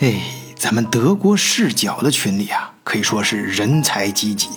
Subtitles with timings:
[0.00, 0.18] 哎，
[0.56, 4.48] 咱们德国视角的群里啊，可以说是人才济济。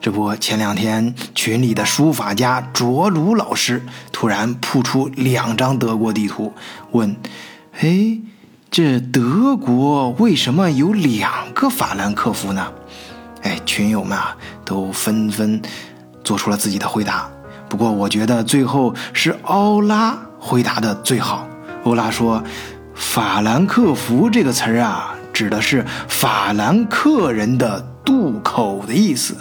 [0.00, 6.52] 这不，前两天群里的书法家卓鲁老师突然铺出两张德国地图，
[6.90, 7.14] 问
[7.78, 8.18] ：“哎，
[8.72, 12.72] 这德国为什么有两个法兰克福呢？”
[13.42, 15.62] 哎，群友们啊，都纷纷
[16.24, 17.30] 做出了自己的回答。
[17.68, 21.46] 不过，我觉得最后是欧拉回答的最好。
[21.84, 22.42] 欧拉说
[22.98, 29.36] ：“法兰克福这个词儿啊，指的是法兰克人的渡口的意思。”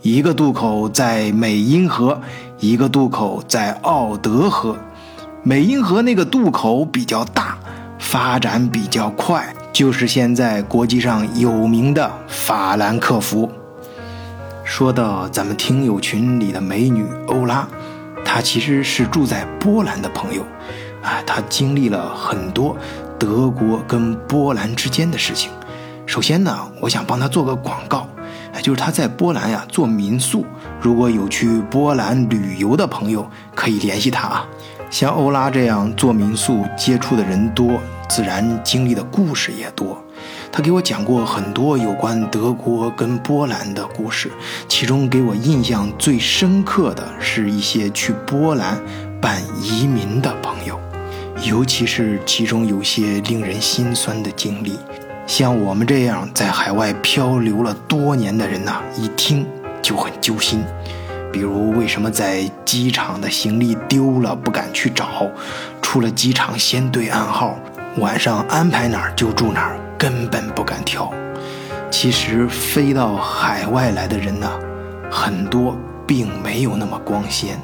[0.00, 2.20] 一个渡口在美因河，
[2.60, 4.76] 一个渡口在奥德河。
[5.42, 7.58] 美因河那个渡口比较大，
[7.98, 13.50] 发展比较快，就是现在国际上有名的法兰克福。
[14.62, 17.66] 说到咱们听友群里的美女欧拉，
[18.24, 20.42] 她其实是住在波兰的朋友，
[21.04, 22.76] 啊，他经历了很多
[23.18, 25.50] 德国跟波兰之间的事情。
[26.06, 28.08] 首先呢，我想帮他做个广告。
[28.62, 30.46] 就是他在波兰呀做民宿，
[30.80, 34.46] 如果有去波兰旅游的朋友，可以联系他啊。
[34.90, 40.00] 像欧拉这样做民宿接触的人多，自然经历的故事也多。
[40.52, 44.30] 他给我讲过很多有关德国跟波兰的故事，
[44.68, 48.80] 其中给我印象最深刻的是一些去波兰
[49.20, 50.78] 办移民的朋友，
[51.42, 54.78] 尤其是其中有些令人心酸的经历。
[55.26, 59.46] 像我们这样在海外漂流了多年的人呐，一听
[59.82, 60.62] 就很揪心。
[61.32, 65.28] 比如，为什么在机场的行李丢了不敢去找，
[65.82, 67.58] 出了机场先对暗号，
[67.96, 71.12] 晚上安排哪儿就住哪儿，根本不敢挑。
[71.90, 74.48] 其实，飞到海外来的人呢，
[75.10, 77.58] 很多并没有那么光鲜，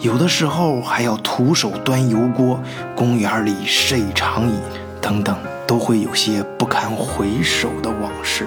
[0.00, 2.60] 有的时候还要徒手端油锅，
[2.96, 4.58] 公园里睡长椅
[5.00, 5.36] 等等。
[5.70, 8.44] 都会有些不堪回首的往事，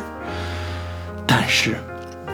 [1.25, 1.77] 但是，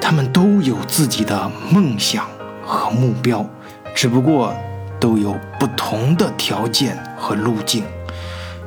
[0.02, 2.26] 他们都有自己的梦想
[2.66, 3.46] 和目标，
[3.94, 4.52] 只不过
[5.00, 7.84] 都有不同的条件和路径。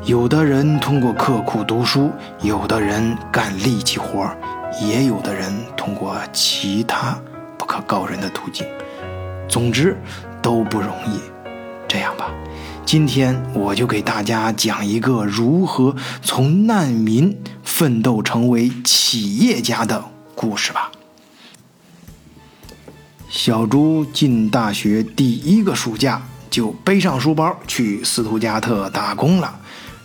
[0.04, 4.30] 有的人通过刻苦读书，有的人干力气活
[4.80, 7.18] 也有的人通过其他
[7.58, 8.64] 不可告人的途径。
[9.48, 9.96] 总之，
[10.42, 11.20] 都不容易。
[11.88, 12.30] 这样吧。
[12.84, 20.04] 今天我就给大家讲一个如何从难民奋斗成为企业家的
[20.34, 20.90] 故事吧。
[23.30, 26.20] 小猪进大学第一个暑假
[26.50, 29.58] 就背上书包去斯图加特打工了，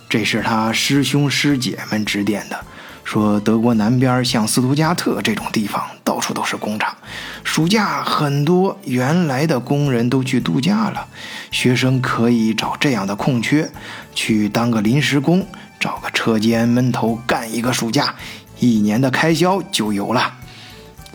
[0.08, 2.64] 这是他师兄师姐们指点的。
[3.08, 6.94] 说德国南边像斯图加特这种地方，到处都是工厂，
[7.42, 11.06] 暑假很多原来的工人都去度假了，
[11.50, 13.70] 学生可以找这样的空缺
[14.14, 15.46] 去当个临时工，
[15.80, 18.14] 找个车间闷头干一个暑假，
[18.60, 20.34] 一年的开销就有了。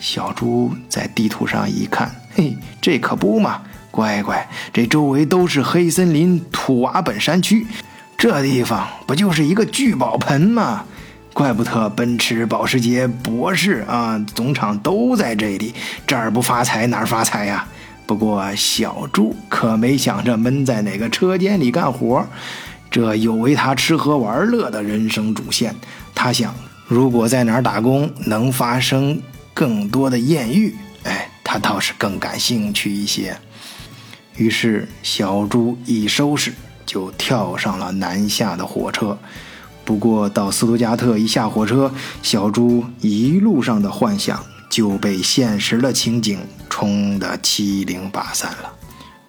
[0.00, 3.62] 小猪在地图上一看，嘿，这可不嘛，
[3.92, 7.64] 乖乖，这周围都是黑森林、土瓦本山区，
[8.18, 10.86] 这地方不就是一个聚宝盆吗？
[11.34, 15.74] 怪不得奔驰、保时捷、博士啊，总厂都在这里。
[16.06, 17.66] 这儿不发财哪儿发财呀？
[18.06, 22.24] 不过小猪可没想着闷在哪个车间里干活，
[22.88, 25.74] 这有违他吃喝玩乐的人生主线。
[26.14, 26.54] 他想，
[26.86, 29.20] 如果在哪儿打工能发生
[29.52, 33.36] 更多的艳遇，哎，他倒是更感兴趣一些。
[34.36, 36.52] 于是小猪一收拾，
[36.86, 39.18] 就跳上了南下的火车。
[39.84, 46.38] 不过到斯图加特一下火车，小猪一路上的幻想就被现实的情景
[46.70, 48.72] 冲得七零八散了。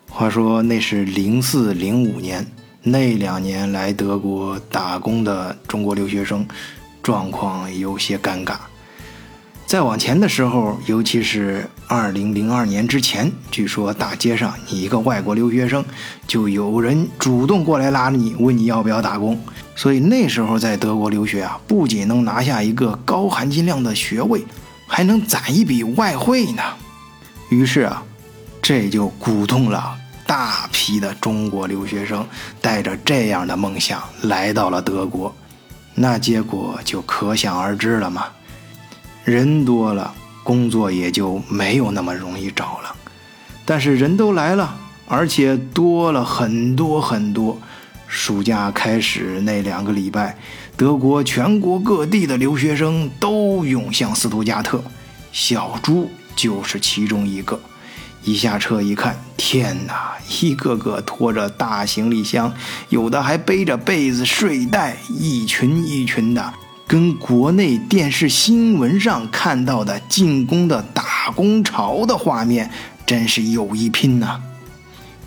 [0.10, 2.46] 话说那是零四零五年，
[2.82, 6.48] 那两年来德国打工的中国留学生，
[7.04, 8.56] 状况有些尴尬。
[9.66, 15.86] 再往前的时候，尤其是二零零二年之前，据说大街上你一个外国留学生，
[16.26, 19.40] 就有人主动过来拉着你，问你要不要打工。
[19.76, 24.44] 所以那时候在德国留学啊，不仅能拿下一个高含金量的学位，
[24.88, 26.64] 还能攒一笔外汇呢。
[27.50, 28.04] 于是啊，
[28.62, 29.96] 这就鼓动了
[30.26, 32.26] 大批的中国留学生
[32.62, 35.36] 带着这样的梦想来到了德国。
[35.94, 38.26] 那结果就可想而知了嘛。
[39.24, 40.14] 人多了，
[40.46, 42.96] 工作也就没有那么容易找了。
[43.66, 44.78] 但是人都来了，
[45.08, 47.60] 而且多了很多很多。
[48.08, 50.38] 暑假开始那两个礼拜，
[50.78, 54.82] 德国全国各地的留学生都涌向斯图加特，
[55.32, 57.60] 小猪就是其中一个。
[58.24, 60.14] 一下车一看，天哪！
[60.42, 62.54] 一个个拖着大行李箱，
[62.90, 66.54] 有的还背着被子、睡袋，一群一群的，
[66.88, 72.70] 跟国内电视新闻上看到的进攻的打工潮的画面
[73.08, 74.40] 真是有一拼呐。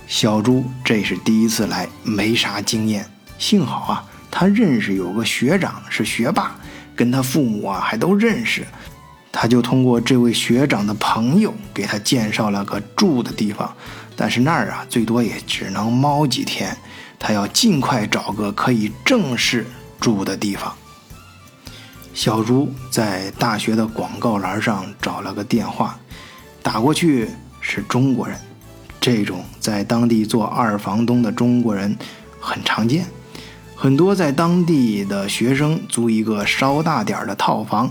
[0.06, 3.04] 小朱这是第一次来，没啥经验，
[3.38, 6.54] 幸好啊，他认识有个学长是学霸，
[6.94, 8.64] 跟他父母啊还都认识，
[9.32, 13.74] 他就通过这位学长的朋友给他介绍了个住的地方，
[14.14, 16.76] 但是那儿啊最多也只能猫几天，
[17.18, 19.66] 他要尽快找个可以正式
[20.00, 20.72] 住的地方。
[22.18, 25.96] 小朱在大学的广告栏上找了个电话，
[26.64, 27.28] 打过去
[27.60, 28.36] 是中国人。
[29.00, 31.96] 这种在当地做二房东的中国人
[32.40, 33.06] 很常见，
[33.76, 37.88] 很多在当地的学生租一个稍大点的套房，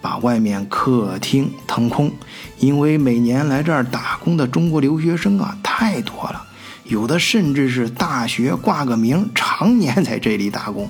[0.00, 2.12] 把外面客厅腾空。
[2.60, 6.46] 因为每年来这儿打工的中国留学生啊太多了，
[6.84, 10.88] 有的甚至是大学挂个名，常年在这里打工，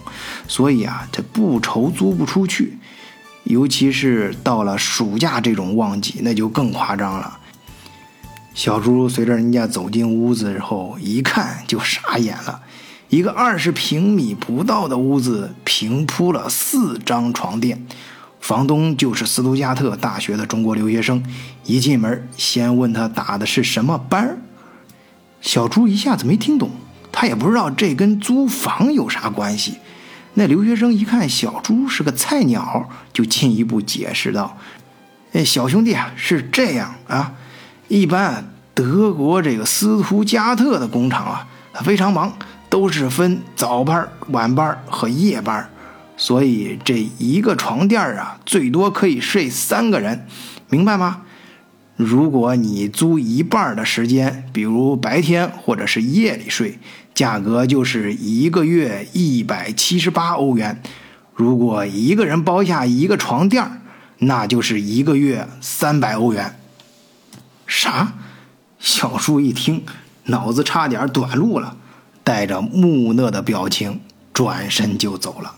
[0.48, 2.78] 所以啊这不愁租不出去。
[3.44, 7.38] 尤其是到了暑假这种旺季，那就更夸张了。
[8.54, 12.62] 小猪随着人家走进屋子之后，一看就傻眼了。
[13.10, 17.86] 一个二十平米不到的屋子，平铺了四张床垫。
[18.40, 21.22] 房东就是斯图加特大学的中国留学生。
[21.64, 24.38] 一进门，先问他打的是什么班儿
[25.44, 26.70] 小猪一下子没听懂，
[27.12, 29.74] 他也不知道这跟租房有啥关系。
[30.32, 34.56] 那留学生一看小猪是个菜鸟，就进一步解释道
[35.34, 37.34] ：“哎，小兄弟啊，是这样啊。”
[37.88, 41.46] 一般德国这个斯图加特的工厂啊，
[41.84, 42.32] 非常忙，
[42.70, 45.68] 都是分早班、晚班和夜班，
[46.16, 50.26] 所以这一个床垫啊，最多可以睡三个人，
[50.70, 51.20] 明白吗？
[51.96, 56.78] 如果你租一半的时间，比如白天或者是夜里睡，
[57.14, 60.76] 价格就是一个月一百七十八欧元；
[61.34, 63.80] 如果一个人包下一个床垫，
[64.18, 66.56] 那就是一个月三百欧元。
[67.66, 68.14] 啥？
[68.80, 69.82] 小树一听，
[70.24, 71.76] 脑子差点短路了，
[72.22, 74.00] 带着木讷的表情
[74.32, 75.54] 转身就走了。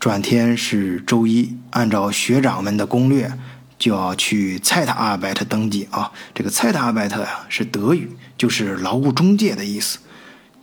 [0.00, 3.30] 转天是周一，按照学长们的攻略，
[3.80, 6.12] 就要去蔡塔阿拜特登记啊。
[6.32, 9.98] 这个蔡塔阿拜特呀，是德语，就是劳务中介的意思。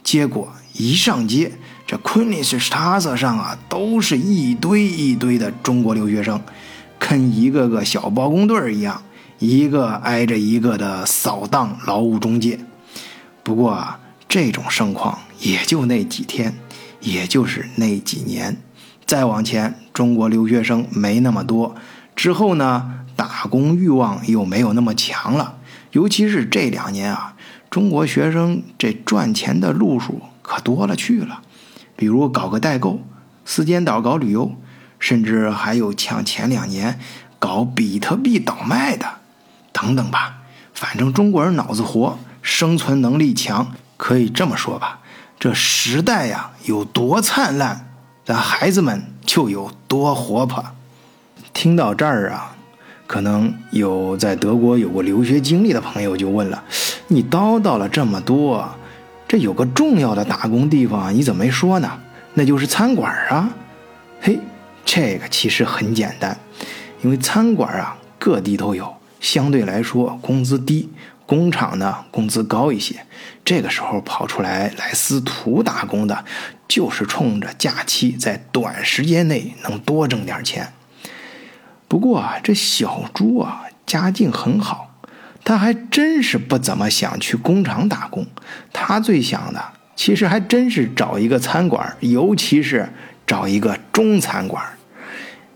[0.02, 1.52] 结果一上街，
[1.86, 6.42] 这昆尼斯塔瑟上啊，都是一堆一堆的中国留学生，
[6.98, 9.04] 跟一个个小包工队一样。
[9.40, 12.60] 一个挨着一个的扫荡劳务中介，
[13.44, 16.56] 不过啊这种盛况也就那几天，
[17.02, 18.58] 也就是那几年。
[19.06, 21.76] 再往前，中国留学生没那么多，
[22.16, 25.58] 之后呢，打工欲望又没有那么强了。
[25.92, 27.34] 尤其是这两年啊，
[27.70, 31.42] 中国学生这赚钱的路数可多了去了，
[31.98, 33.02] 比如搞个代购、
[33.44, 34.56] 四间岛搞旅游，
[35.00, 37.00] 甚至还有像前两年
[37.40, 39.06] 搞比特币倒卖的。
[39.74, 40.38] 等等吧，
[40.74, 45.00] 反正中国人脑子活，生存能力强，可以这么说吧。
[45.40, 47.92] 这时代呀有多灿烂，
[48.26, 50.66] 咱孩子们就有多活泼。
[51.54, 52.57] 听到这儿啊，
[53.08, 56.62] 可能有在德国有过留学经历的朋友就问了：
[57.08, 58.70] 你叨叨了这么多，
[59.28, 61.90] 这有个重要的打工地方你怎么没说呢？
[62.34, 63.50] 那就是餐馆啊。
[64.20, 64.38] 嘿，
[64.86, 66.38] 这个其实很简单，
[67.02, 68.94] 因为餐馆啊各地都有。
[69.20, 70.90] 相对来说，工资低，
[71.26, 72.96] 工厂呢工资高一些。
[73.44, 76.26] 这个时候跑出来来司徒打工的，
[76.68, 80.72] 就是冲着假期在短时间内能多挣点钱。
[81.88, 84.92] 不过啊，这小朱啊家境很好，
[85.44, 88.26] 他还真是不怎么想去工厂打工。
[88.74, 89.64] 他最想的
[89.96, 92.90] 其实还真是找一个餐馆，尤其是
[93.26, 94.64] 找一个中餐馆。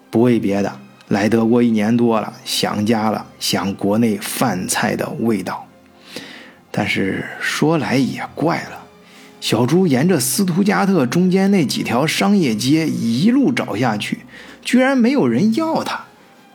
[0.09, 0.79] 不为别的。
[1.09, 5.67] 来德国一年多了，想家了，想国内饭菜的味道。
[6.71, 8.85] 但是说来也怪了，
[9.41, 14.19] 小朱沿着斯图加特中间那几条商业街一路找下去，
[14.61, 16.05] 居然没有人要他。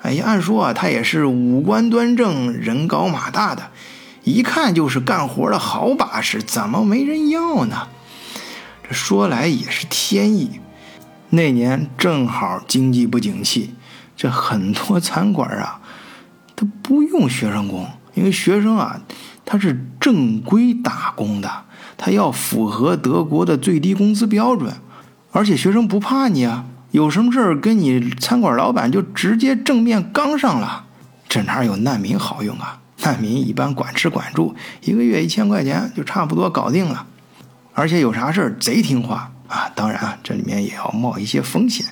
[0.02, 3.70] 哎呀，按说啊，他也是五官端正、人高马大的，
[4.24, 7.88] 一看就是干活的好把式，怎么没人要呢？
[8.88, 10.60] 这说来也是天意，
[11.30, 13.74] 那年正好经济不景气。
[14.16, 15.80] 这很多餐馆啊，
[16.54, 19.00] 他不用学生工，因为学生啊，
[19.44, 21.64] 他是正规打工的，
[21.98, 24.72] 他要符合德国的最低工资标准，
[25.32, 30.86] 而且学生不怕你啊，有什么事儿跟你餐馆老板就直接正面刚上了，
[31.28, 32.80] 这哪有难民好用啊？
[33.02, 37.06] 难民一般管吃管住，一个月一千块钱就差不多搞定了，
[37.74, 39.70] 而且有啥事儿贼听话啊！
[39.74, 41.86] 当然啊，这里面也要冒一些风险。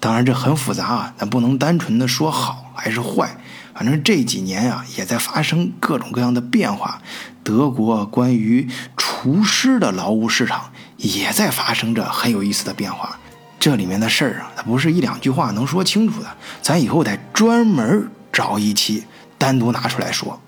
[0.00, 3.36] 当然这很复杂啊，咱不能单纯的说好还是坏。
[3.74, 7.02] 反正这几年啊，也在发生各种各样的变化。
[7.44, 13.18] 德国关于厨师的劳务市场也在发生着很有意思的变化。
[13.60, 16.28] 这里面的事儿啊，它不是一两句话能说清楚的。
[16.62, 19.04] 咱以后得专门找一期
[19.36, 20.40] 单独拿出来说。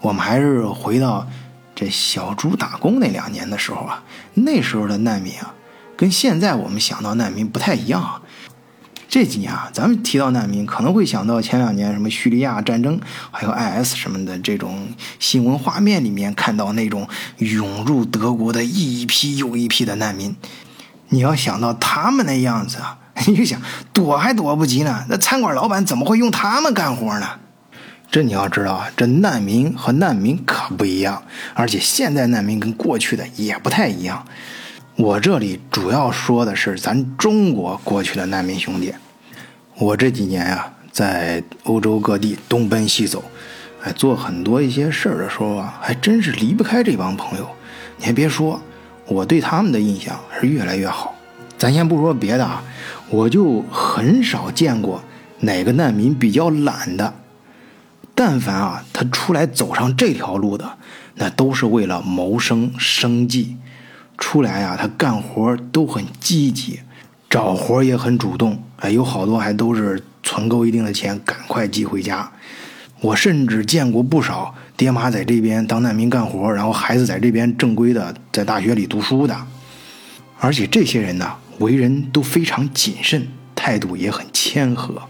[0.00, 1.26] 我们还是回到
[1.74, 4.02] 这小猪打工那两年的时候啊，
[4.34, 5.54] 那时候的难民啊，
[5.96, 8.22] 跟现在我们想到难民不太一样。
[9.08, 13.00] 这几年啊，咱们提到难民，可能会想到前两年什么叙利亚战争，
[13.30, 14.88] 还有 IS 什么的这种
[15.18, 20.36] 新闻画面里面看到那种涌入德国的一批又一批的难民。
[21.08, 23.60] 你要想到他们那样子啊， 你就想
[23.92, 25.04] 躲还躲不及呢。
[25.08, 27.26] 那餐馆老板怎么会用他们干活呢？
[28.10, 31.22] 这你要知道啊，这难民和难民可不一样，
[31.52, 34.24] 而且现在难民跟过去的也不太一样。
[34.96, 38.94] 我这里主要说的是咱中国过去的难民兄弟。
[39.76, 43.22] 我这几年呀，在欧洲各地东奔西走，
[43.82, 47.48] 哎，做很多一些事儿的时候啊，还真是离不开这帮朋友。
[47.98, 48.60] 你还别说，
[49.08, 51.14] 我对他们的印象是越来越好。
[51.56, 52.62] 咱先不说别的啊，
[53.10, 55.02] 我就很少见过
[55.40, 57.14] 哪个难民比较懒的。
[58.14, 60.78] 但凡啊，他出来走上这条路的，
[61.14, 63.56] 那都是为了谋生生计。
[64.16, 66.80] 出来啊，他干活都很积极，
[67.30, 68.60] 找活也很主动。
[68.78, 72.30] 哎，有好多还都是存够一定的钱，赶快寄回家。
[73.00, 79.36] 我甚至见过不少爹妈在这边当难民干活，然后孩子在这边正规的在大学里读书的。
[80.38, 85.02] 而且这些人呢，为人都非常谨慎，态度也很谦和。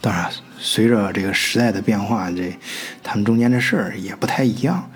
[0.00, 0.30] 当然。
[0.66, 2.56] 随着这个时代的变化，这
[3.02, 4.88] 他们中间的事儿也不太一样。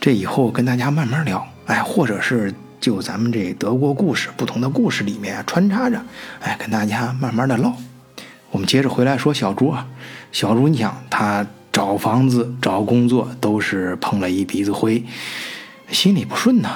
[0.00, 6.00] 这以后跟大家慢慢聊，哎，或者是就咱们这德国故事不同的故事里面穿插着，
[6.40, 7.74] 哎，跟大家慢慢的唠。
[8.56, 9.86] 我们接着回来说小朱啊，
[10.32, 15.04] 小朱，你想他找房子、找工作都是碰了一鼻子灰，
[15.90, 16.70] 心里不顺呐，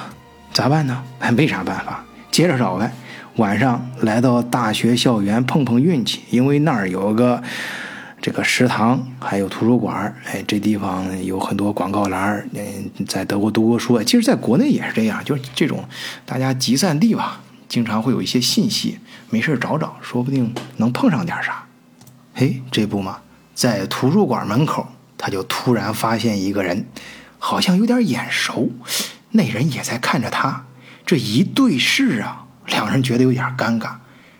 [0.53, 1.01] 咋办呢？
[1.17, 2.93] 还没啥办法，接着找呗。
[3.37, 7.41] 晚上来到大学校园碰碰运气，因为那儿有个。
[8.21, 15.83] 这个食堂还有图书馆，哎，这地方有很多广告栏嗯，在德国读过书，其实在国内也是这样，就是这种
[16.27, 18.99] 大家集散地吧，经常会有一些信息，
[19.31, 21.65] 没事找找，说不定能碰上点啥。
[22.41, 23.19] 哎，这不嘛，
[23.53, 26.87] 在图书馆门口，他就突然发现一个人，
[27.37, 28.71] 好像有点眼熟，
[29.29, 30.65] 那人也在看着他。
[31.05, 33.91] 这一对视啊，两人觉得有点尴尬。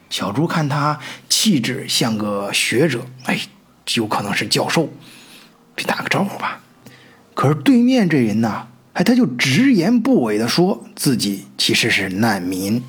[0.09, 3.39] 小猪看他气质像个学者，哎。
[3.95, 4.87] 有可能是教授，
[5.75, 6.61] 去打个招呼吧。
[7.33, 12.81] 可是对面这人呢，哎，他就直言不讳的说自己其实是难民，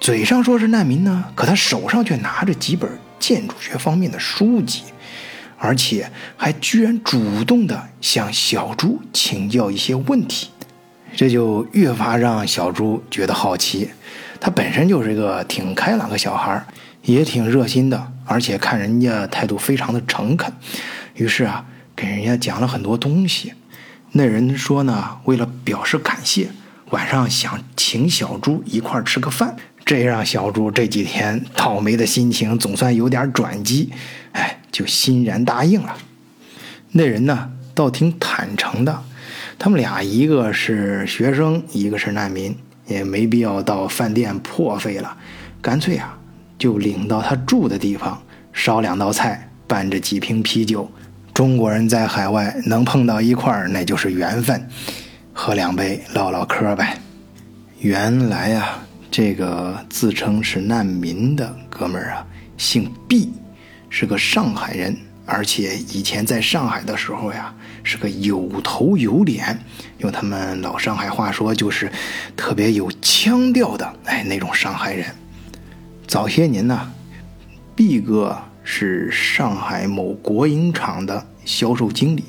[0.00, 2.90] 嘴上说是难民呢，可他手上却拿着几本
[3.20, 4.82] 建筑学方面的书籍，
[5.56, 10.48] 而且还居然主动的向小猪请教一些问题，
[11.14, 13.90] 这就越发让小猪觉得好奇。
[14.40, 16.66] 他本身就是一个挺开朗的小孩
[17.02, 18.12] 也挺热心的。
[18.24, 20.52] 而且看人家态度非常的诚恳，
[21.14, 21.64] 于是啊，
[21.96, 23.52] 给人家讲了很多东西。
[24.12, 26.50] 那人说呢，为了表示感谢，
[26.90, 29.56] 晚上想请小猪一块吃个饭。
[29.90, 33.90] 这让小朱这几天倒霉的心情总算有点转机，
[34.30, 35.96] 哎，就欣然答应了。
[36.92, 39.02] 那人呢，倒挺坦诚的。
[39.58, 42.56] 他们俩一个是学生，一个是难民，
[42.86, 45.16] 也没必要到饭店破费了，
[45.60, 46.16] 干脆啊。
[46.56, 50.88] 就领到他住的地方，烧两道菜，伴着几瓶啤酒。
[51.34, 54.68] 中国人在海外能碰到一块儿，那就是缘分。
[55.32, 56.96] 喝两杯，唠唠嗑呗。
[57.80, 62.26] 原来啊，这个自称是难民的哥们儿啊，
[62.56, 63.32] 姓毕，
[63.88, 67.52] 是个上海人，而且以前在上海的时候呀，
[67.82, 69.58] 是个有头有脸，
[69.98, 71.90] 用他们老上海话说，就是
[72.36, 75.06] 特别有腔调的，哎，那种上海人。
[76.06, 76.92] 早些年呢，
[77.74, 82.24] 毕哥是上海某国营厂的销售经理。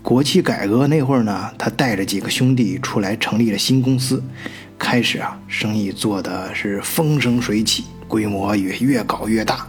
[0.00, 4.22] 国企改革那会儿呢，他带着几个兄弟出来成立了新公司，
[4.78, 9.66] 开始啊，生意做的是风生水起，规模也越搞越大。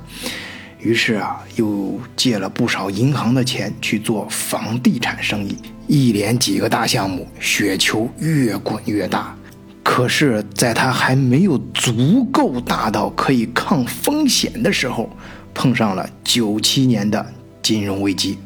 [0.80, 5.58] 于是啊，又借了不少银行的钱去做房地产生意，
[5.88, 9.36] 一连几个大项目，雪球越滚越大。
[9.82, 15.10] 可是，在他还没有足够大到可以抗风险的时候，
[15.54, 17.26] 碰上了九七年的
[17.62, 18.38] 金融危机。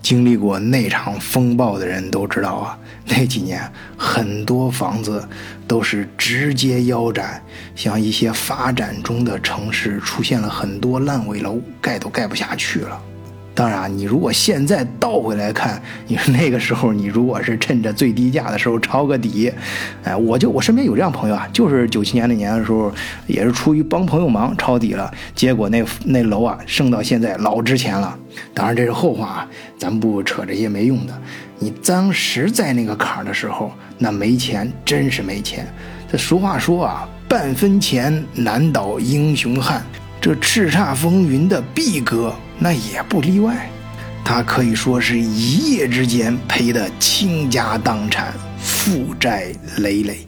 [0.00, 3.60] 经历过那场风暴的人都知道啊，那几年
[3.96, 5.28] 很多房子
[5.68, 7.40] 都是直接腰斩，
[7.76, 13.00] 像一些发展中的城市出现了很多烂尾楼，盖都盖不下去了。
[13.58, 19.52] 当然，你如果现在倒回来看，你说那个时候你如果是趁着最低价的时候抄个底，
[20.04, 22.92] 哎，我就我身边有这样朋友啊，就是九七年那年的时候，
[23.26, 28.16] 也是出于帮朋友忙抄底了，结果那那楼啊升到现在老值钱了。
[28.54, 31.12] 当然这是后话啊，咱不扯这些没用的。
[31.58, 35.66] 你当时在那个坎儿的时候，那没钱真是没钱。
[36.08, 39.84] 这俗话说啊，半分钱难倒英雄汉。
[40.20, 42.34] 这叱咤风云的毕哥。
[42.58, 43.70] 那也不例外，
[44.24, 50.26] 他可以说是一夜之间赔得倾家荡产、负债累累。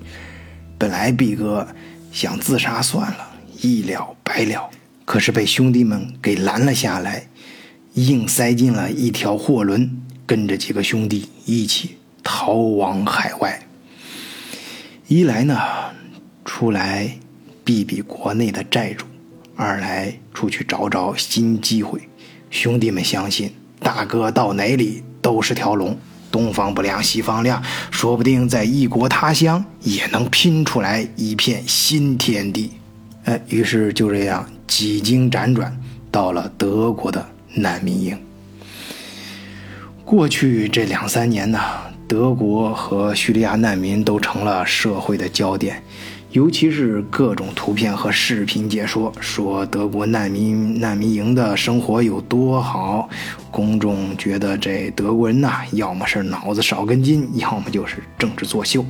[0.79, 1.67] 本来毕哥
[2.13, 3.31] 想自杀算了，
[3.61, 4.71] 一了百了，
[5.05, 7.27] 可是被兄弟们给拦了下来，
[7.95, 9.91] 硬塞进了一条货轮，
[10.25, 13.61] 跟着几个兄弟一起逃往海外。
[15.09, 15.59] 一来呢，
[16.45, 17.19] 出来
[17.65, 19.05] 避避国内的债主；
[19.61, 22.01] 二来出去找找新机会。
[22.49, 25.95] 兄弟们相信，大哥到哪里都是条龙，
[26.33, 32.73] 东方不亮西方亮，说不定在异国他乡也能拼出来一片新天地。
[33.25, 35.79] 哎，于是就这样几经辗转，
[36.11, 38.19] 到了德国的难民营。
[40.07, 41.61] 过去这两三年呢，
[42.09, 45.83] 德国和叙利亚难民都成了社会的焦点。
[46.33, 53.09] 尤其是各种图片和视频解说，说德国难民难民营的生活有多好，
[53.51, 58.87] 公众觉得这德国人呐，要么是脑子少根筋，要么就是政治作秀。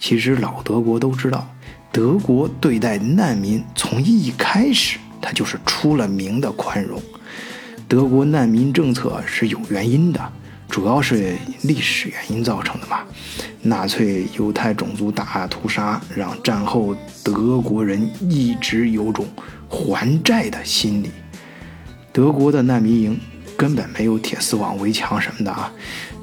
[0.00, 1.48] 其实老德国都知道，
[1.92, 7.00] 德国对待难民从一开始，他就是出了名的宽容。
[7.86, 10.32] 德国难民政策是有原因的。
[10.68, 13.00] 主要是历史原因造成的嘛？
[13.62, 16.94] 纳粹犹太种族大屠杀让战后
[17.24, 19.26] 德国人一直有种
[19.68, 21.10] 还债的心理。
[22.12, 23.18] 德国的难民营
[23.56, 25.72] 根本没有铁丝网、围墙什么的啊，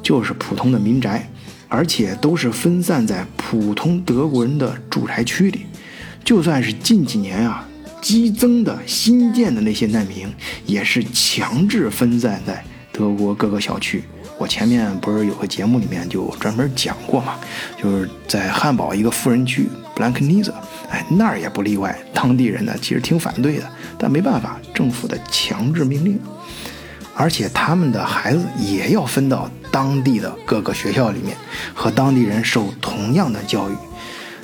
[0.02, 1.30] 就是普通的民宅，
[1.68, 5.66] 而且都是分散在普通德国人的住宅区里。
[6.24, 7.68] 就算是近几年啊
[8.02, 10.34] 激增的新建的那些难民营，
[10.66, 14.04] 也是强制分散在德国各个小区。
[14.38, 17.36] 我前面不是有个节目里面就专门讲过嘛，
[17.82, 19.64] 就是在汉堡一个富人区
[19.96, 20.56] b l a n k n i z e
[20.90, 21.98] 哎，那儿也不例外。
[22.14, 26.20] 当地人呢其实挺反对的，但没办法，政府的强制命令。
[27.16, 31.38] 而且他们的孩子也要分到当地的各个学校里面，
[31.74, 33.74] 和当地人受同样的教育。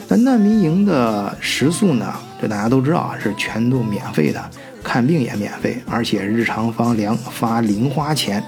[0.08, 4.42] 那难民营的食宿呢，这大家都知道啊，是全都免费的，
[4.82, 8.42] 看病也免费，而且日常发粮发零花钱。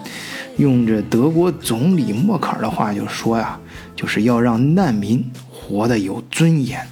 [0.58, 3.60] 用着德国总理默克尔的话就说呀，
[3.96, 6.88] 就是要让难民活得有尊严。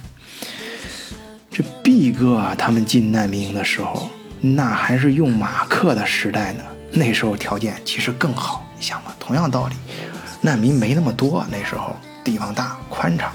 [1.50, 4.08] 这毕哥啊，他们进难民营的时候，
[4.40, 6.64] 那还是用马克的时代呢。
[6.90, 8.66] 那时候条件其实更好。
[8.76, 9.74] 你想吧，同样道理，
[10.40, 11.94] 难民没那么多，那时候
[12.24, 13.30] 地方大宽敞。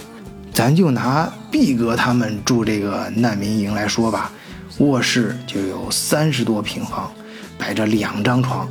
[0.52, 4.32] 咱就拿毕哥他们住这个难民营来说吧，
[4.80, 7.10] 卧室就有三十多平方，
[7.58, 8.68] 摆着两张床。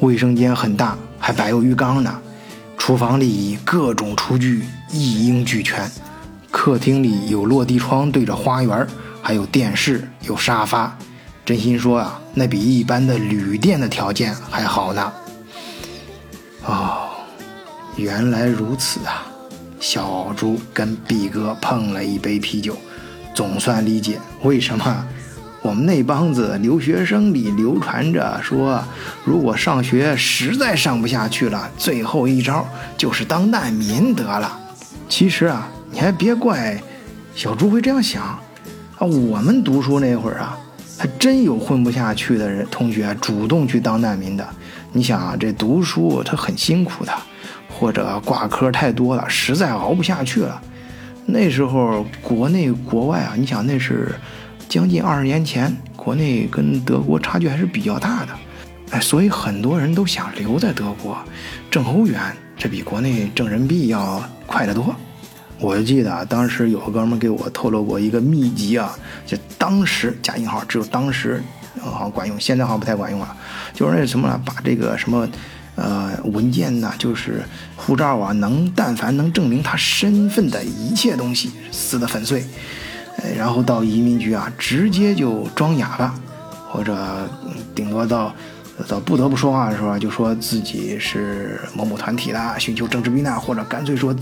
[0.00, 2.20] 卫生间很大，还摆有浴缸呢。
[2.76, 5.90] 厨房里各种厨具一应俱全。
[6.50, 8.86] 客厅里有落地窗对着花园，
[9.20, 10.96] 还有电视，有沙发。
[11.44, 15.12] 真心说啊，那比一般的旅店的条件还好呢。
[16.64, 17.08] 哦，
[17.96, 19.26] 原来如此啊！
[19.80, 22.76] 小猪跟毕哥碰了一杯啤酒，
[23.34, 25.06] 总算理解为什么。
[25.60, 28.82] 我们那帮子留学生里流传着说，
[29.24, 32.66] 如果上学实在上不下去了，最后一招
[32.96, 34.56] 就是当难民得了。
[35.08, 36.80] 其实啊，你还别怪
[37.34, 38.40] 小猪会这样想啊。
[39.00, 40.56] 我们读书那会儿啊，
[40.96, 44.48] 还真有混不下去的人同学主动去当难民的。
[44.92, 47.12] 你想啊，这读书他很辛苦的，
[47.68, 50.62] 或者挂科太多了，实在熬不下去了。
[51.26, 54.14] 那时候国内国外啊，你想那是。
[54.68, 58.32] 将近二十年前，国内跟德国差距还是比较大的，
[58.90, 61.16] 哎，所以很多人都想留在德国
[61.70, 62.20] 挣欧元，
[62.56, 64.94] 这比国内挣人民币要快得多。
[65.58, 71.42] 我就记得当时有个哥们给我透露过一个秘籍啊，就当时加引号，只有当时
[71.80, 73.36] 好像管用，现在好像不太管用了。
[73.72, 75.26] 就是那什么呢，把这个什么
[75.76, 77.42] 呃文件呐，就是
[77.74, 82.44] 护照啊，能但凡能证明他身份的一切东西撕得粉碎。
[83.36, 86.14] 然后到移民局啊，直接就装哑巴，
[86.68, 87.28] 或者
[87.74, 88.32] 顶多到
[88.86, 94.14] 到不得不说话的时候，就说自己是某某团体的，寻求政治避难，或者干脆说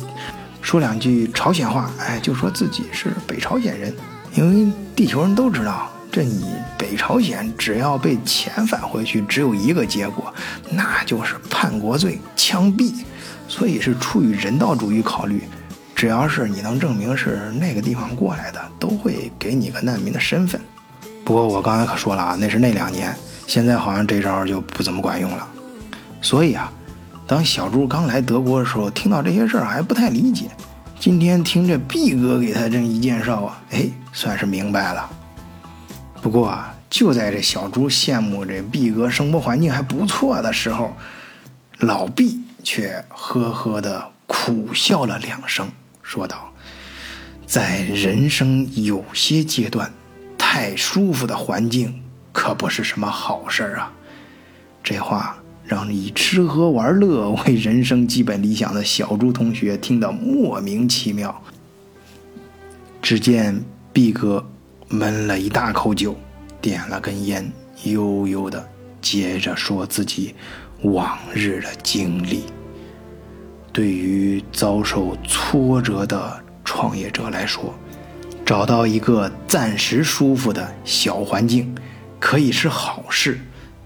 [0.61, 3.95] 说两句朝鲜话，哎，就说自己是北朝鲜人。
[4.35, 10.33] 因为地球人都知道，这你北朝鲜只要被遣返回去，只有一个结果，
[10.71, 12.93] 那就是叛国罪、枪毙。
[13.49, 15.41] 所以是出于人道主义考虑，
[15.97, 20.61] 只要是你能证明是那个地方过来的，都会给你个难民的身份。
[21.25, 25.49] 不过我刚才可说了啊，那是那两年，现在好像这招就不怎么管用了。
[26.21, 26.71] 所以啊，
[27.27, 30.51] 当小猪刚来德国的时候，听到这些事儿还不太理解。
[31.01, 35.09] 今天听这毕哥给他这一介绍啊，哎，算是明白了。
[36.21, 40.95] 不过啊，就在这小猪羡慕这毕哥生活环境还不错的时候，
[41.79, 45.69] 老毕却呵呵的苦笑了两声，
[46.07, 46.55] 说道
[47.47, 49.92] ：“在人生有些阶段，
[50.38, 52.01] 太舒服的环境
[52.33, 53.92] 可不是什么好事儿啊。”
[54.85, 55.37] 这话。
[55.69, 61.42] 让以吃喝玩乐为人生基本理想的小朱同学听得莫名其妙。
[63.03, 63.61] 只见
[63.92, 64.49] 毕哥
[64.88, 66.16] 闷了一大口酒，
[66.61, 67.51] 点了根烟，
[67.83, 68.64] 悠悠的
[69.03, 70.37] 接着说自己
[70.85, 72.45] 往日的经历。
[73.77, 77.75] 对于遭受挫折的创业者来说，
[78.43, 81.75] 找到一个暂时舒服的小环境，
[82.19, 83.39] 可以是好事。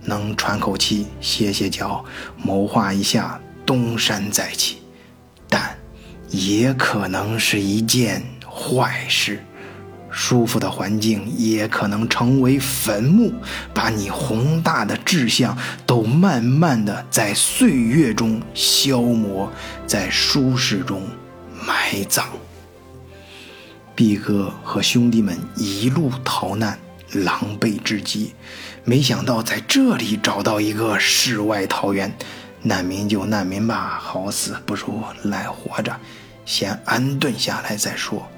[0.05, 2.05] 能喘口气、歇歇脚、
[2.37, 4.79] 谋划一下东山再起，
[5.49, 5.77] 但
[6.29, 9.45] 也可能是一件坏事。
[10.11, 13.33] 舒服的环境也可能成为坟墓，
[13.73, 19.51] 把你宏大的志向都慢慢的在岁月中消磨，
[19.87, 21.03] 在舒适中
[21.67, 22.27] 埋葬。
[23.95, 26.79] 毕哥和兄弟们一路逃难。
[27.13, 28.35] 狼狈至极，
[28.85, 32.17] 没想到在这里找到一个世外桃源。
[32.63, 35.97] 难民就难民吧，好死不如赖活着，
[36.47, 38.31] 先安顿下来再说。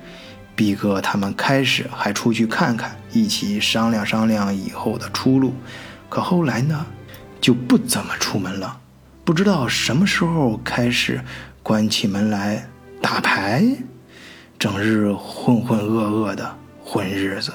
[0.55, 5.55] 毕哥他们开始还出去看看，一起商量商量以后的出路。
[6.09, 6.87] 可后来呢，
[7.41, 8.79] 就不怎么出门了。
[9.25, 11.21] 不知道什么时候开始
[11.63, 12.69] 关起门来
[13.01, 13.65] 打牌，
[14.59, 17.53] 整日浑浑噩噩的混日子。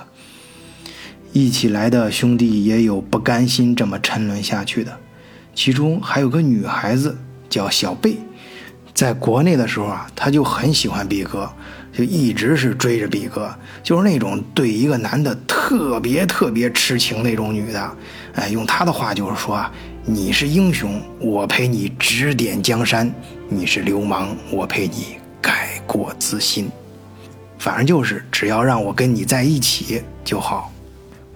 [1.33, 4.97] 一起来的兄弟也有不甘心这么沉沦下去的，
[5.53, 7.15] 其中还有个女孩子
[7.47, 8.17] 叫小贝，
[8.93, 11.51] 在国内的时候啊，她就很喜欢毕哥，
[11.97, 17.91] 就一直是追着毕哥，就是那种对一个男的特别特别痴情那种女的。
[18.35, 19.71] 哎，用她的话就是说啊
[20.05, 23.07] ：“你是英雄，我陪你指点江山；
[23.49, 26.69] 你是流氓，我陪你改过自新。
[27.57, 30.71] 反正就是只要让我跟你在一起就好。”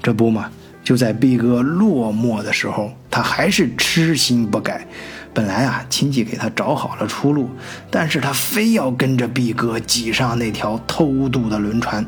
[0.03, 0.51] 这不嘛，
[0.83, 4.85] 就在毕哥落寞的时候，他还是痴心不改。
[5.33, 7.49] 本来啊，亲戚给他找好了出路，
[7.89, 12.05] 但是他非要跟着毕哥挤上那条偷渡的轮船。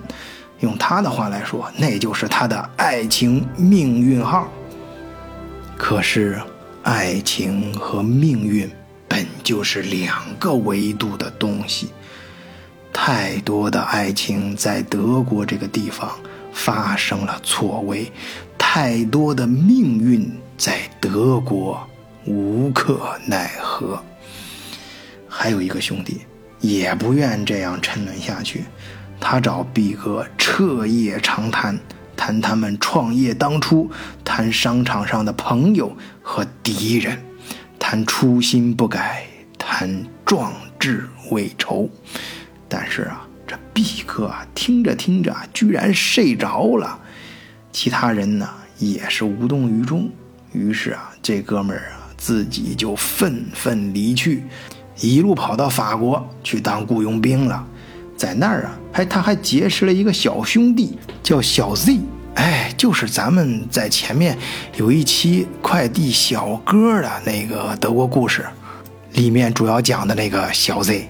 [0.60, 4.48] 用他的话来说，那就是他的爱情命运号。
[5.78, 6.42] 可是，
[6.84, 8.70] 爱情和命运
[9.08, 11.90] 本就是两个维度的东西。
[12.92, 16.10] 太多的爱情在德国这个地方。
[16.56, 18.12] 发生了错位，
[18.60, 21.82] 太多的命运在德国
[22.26, 24.04] 无可奈何。
[25.28, 26.22] 还有一个兄弟
[26.60, 28.64] 也不愿这样沉沦下去，
[29.20, 31.78] 他找毕哥彻夜长谈，
[32.16, 33.90] 谈他们创业当初，
[34.24, 37.24] 谈商场上的朋友和敌人，
[37.80, 39.26] 谈初心不改，
[39.58, 41.90] 谈壮志未酬。
[42.68, 43.28] 但是啊。
[43.46, 46.98] 这毕哥啊，听着听着，居然睡着了。
[47.74, 50.10] 其他人呢，也是无动于衷。
[50.54, 54.46] 于是啊，这哥们儿啊，自己就愤愤离去，
[55.02, 57.68] 一路跑到法国去当雇佣兵了。
[58.16, 62.00] 在那儿啊，还他还结识了一个小兄弟，叫小 Z。
[62.36, 64.38] 哎，就是咱们在前面
[64.78, 68.46] 有一期快递小哥的那个德国故事，
[69.12, 71.10] 里面主要讲的那个小 Z。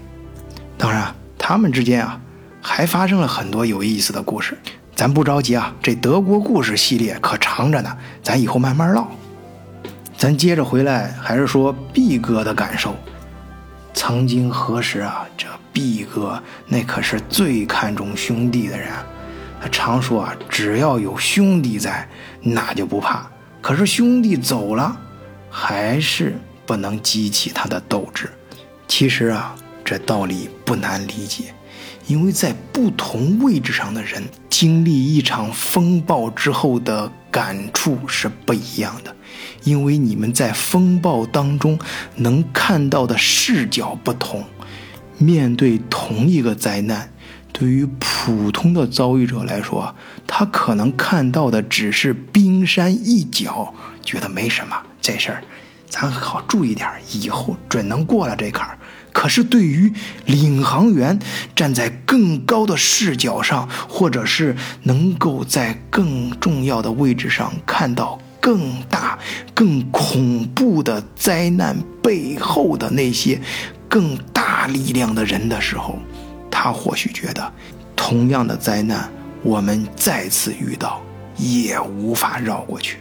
[0.80, 2.20] 当然，他们之间啊。
[2.66, 4.58] 还发生了很多有意思的故事，
[4.96, 9.06] 咱不着急啊，这德国故事系列可长着呢，咱以后慢慢唠。
[10.24, 12.96] 咱接着回来，还是说毕哥的感受。
[13.94, 18.90] 曾经何时啊，这毕哥那可是最看重兄弟的人，
[19.62, 22.08] 他常说啊，只要有兄弟在，
[22.42, 23.30] 那就不怕。
[23.62, 24.98] 可是兄弟走了，
[25.50, 28.30] 还是不能激起他的斗志。
[28.88, 31.54] 其实啊，这道理不难理解。
[32.08, 39.14] 因为在不同位置上的人经历一场风暴之后的感触是不一样的，
[39.64, 41.80] 因为你们在风暴当中
[42.16, 44.44] 能看到的视角不同。
[45.18, 47.12] 面对同一个灾难，
[47.52, 49.96] 对于普通的遭遇者来说，
[50.28, 55.44] 他可能看到的只是冰山一角，觉得没什么，这事儿
[55.88, 58.78] 咱好注意点，以后准能过了这坎儿。
[59.14, 59.94] 可是对于
[60.26, 61.20] 领航员，
[61.56, 69.18] 站在更高的视角上，或者是能够在更重要的位置上看到更大、
[69.54, 73.40] 更恐怖的灾难背后的那些
[73.88, 75.98] 更大力量的人的时候，
[76.52, 77.54] 他或许觉得，
[77.96, 79.10] 同样的灾难
[79.44, 81.02] 我们再次遇到
[81.38, 82.98] 也无法绕过去。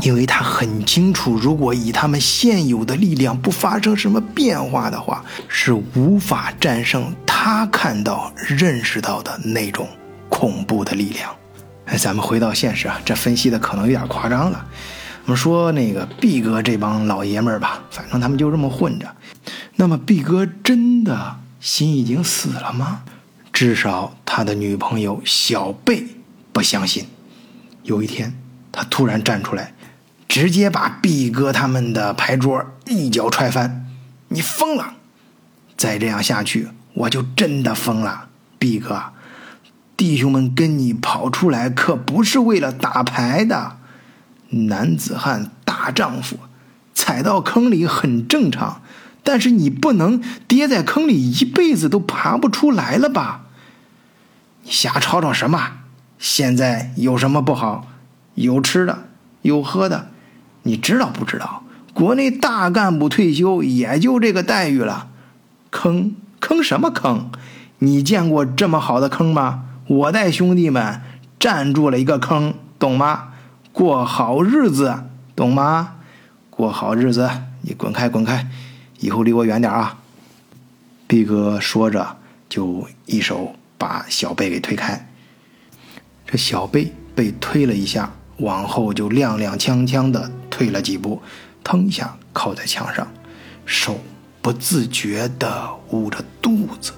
[0.00, 9.86] 因为他很清楚，如果以他们现有的力量不发生什么变化的话，是无法战胜他看到、认识到的那种
[10.30, 11.37] 恐怖的力量。
[11.88, 14.66] 哎，咱们回到现实啊，这分析的可能有点夸张了。
[15.24, 19.06] 我们说那个毕哥这帮老爷们儿吧，反正他们就这么混着。
[19.76, 23.02] 那么毕哥真的心已经死了吗？
[23.52, 26.06] 至少他的女朋友小贝
[26.52, 27.08] 不相信。
[27.84, 28.38] 有一天，
[28.70, 29.72] 他突然站出来。
[30.28, 33.86] 直接把毕哥他们的牌桌一脚踹翻！
[34.28, 34.92] 你疯了！
[35.74, 38.28] 再这样下去，我就真的疯了！
[38.58, 39.02] 毕哥，
[39.98, 43.78] 弟兄们跟你跑出来可不是为了打牌的，
[44.50, 46.38] 男子汉大丈夫，
[46.94, 48.80] 踩到坑里很正常，
[49.24, 53.46] 但是你不能跌在坑里一辈子都爬不出来了吧？
[54.62, 55.72] 你瞎吵吵什么？
[56.16, 57.88] 现在有什么不好？
[58.36, 59.08] 有吃的，
[59.42, 60.10] 有喝的。
[60.62, 61.64] 你知道不知道？
[61.92, 65.08] 国内大干部退休也就这个待遇了，
[65.72, 67.32] 坑坑什么坑？
[67.80, 69.64] 你见过这么好的坑吗？
[69.88, 71.00] 我带兄弟们
[71.40, 73.32] 站住了一个坑，懂吗？
[73.72, 75.94] 过好日子，懂吗？
[76.50, 77.30] 过好日子，
[77.62, 78.46] 你滚开滚开，
[79.00, 79.98] 以后离我远点啊！
[81.06, 82.18] 毕哥说着，
[82.50, 85.08] 就一手把小贝给推开。
[86.26, 90.30] 这小贝被推了一下，往后就踉踉跄跄的。
[90.50, 91.22] 退了几步，
[91.64, 93.06] 腾一下靠在墙上，
[93.64, 94.00] 手
[94.42, 96.92] 不自觉地捂着肚子，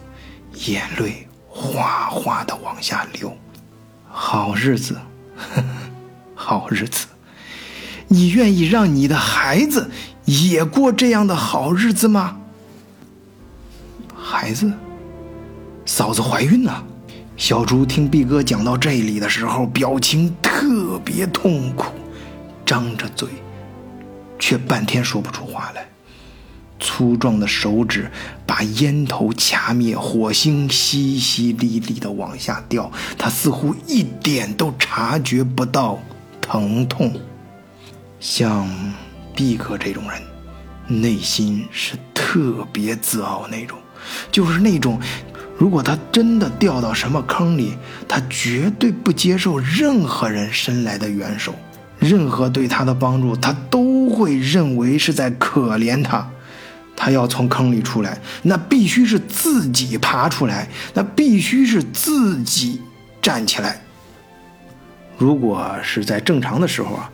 [0.67, 3.37] 眼泪哗哗的往下流。
[4.09, 4.97] 好日子，
[6.35, 7.07] 好日子，
[8.09, 9.91] 你愿意让你的孩子
[10.25, 12.39] 也过这样的好日子吗？
[14.17, 14.73] 孩子，
[15.85, 16.85] 嫂子怀孕了。
[17.37, 21.87] 小猪听毕哥讲到这里的时候，表情特别痛苦，
[22.65, 23.29] 张着嘴。
[24.39, 25.87] 却半天说不出话来，
[26.81, 28.11] 粗壮的手指
[28.47, 36.03] 把烟头掐灭，火星淅淅沥沥的往下掉，他似乎一点都察觉不到
[36.41, 37.13] 疼痛。
[38.19, 38.69] 像
[39.35, 43.79] 毕哥这种人，内心是特别自傲那种，
[44.33, 44.99] 就是那种，
[45.57, 47.75] 如果他真的掉到什么坑里，
[48.09, 51.55] 他绝对不接受任何人伸来的援手。
[51.99, 56.27] 任何对他的帮助，他都会认为是在可怜他。
[57.03, 62.83] 他要从坑里出来，那必须是自己爬出来，那必须是自己
[63.23, 63.81] 站起来。
[65.17, 67.11] 如果是在正常的时候啊，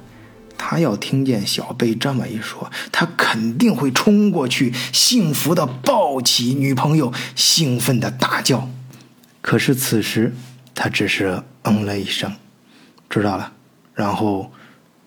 [0.59, 8.69] 他要听见小贝这么一说，他肯定会冲过去，幸福的抱起女朋友，兴奋的大叫。
[9.41, 10.35] 可是此时，
[10.75, 12.33] 他只是嗯了一声，
[13.09, 13.53] 知道了，
[13.95, 14.51] 然后。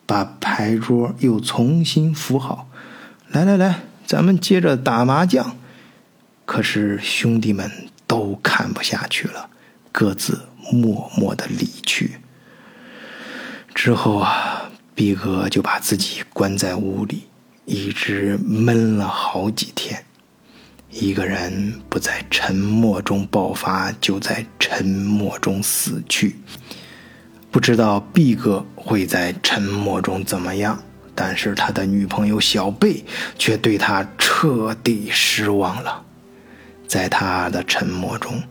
[0.09, 2.67] 把牌桌又重新扶好，
[3.27, 5.55] 来来来，咱们接着打麻将。
[6.43, 7.71] 可是兄弟们
[8.07, 9.51] 都看不下去了，
[9.91, 12.13] 各自默默的离去。
[13.75, 17.25] 之后啊，毕哥就把自己关在屋里，
[17.65, 20.03] 一直闷了好几天。
[20.89, 26.35] 一个人不在沉默中爆发，就在沉默中死去。
[27.51, 30.83] 不知道毕哥会在沉默中怎么样，
[31.21, 33.03] 但是他的女朋友小贝
[33.37, 36.01] 却对他彻底失望了。
[36.87, 38.41] 在他的沉默中，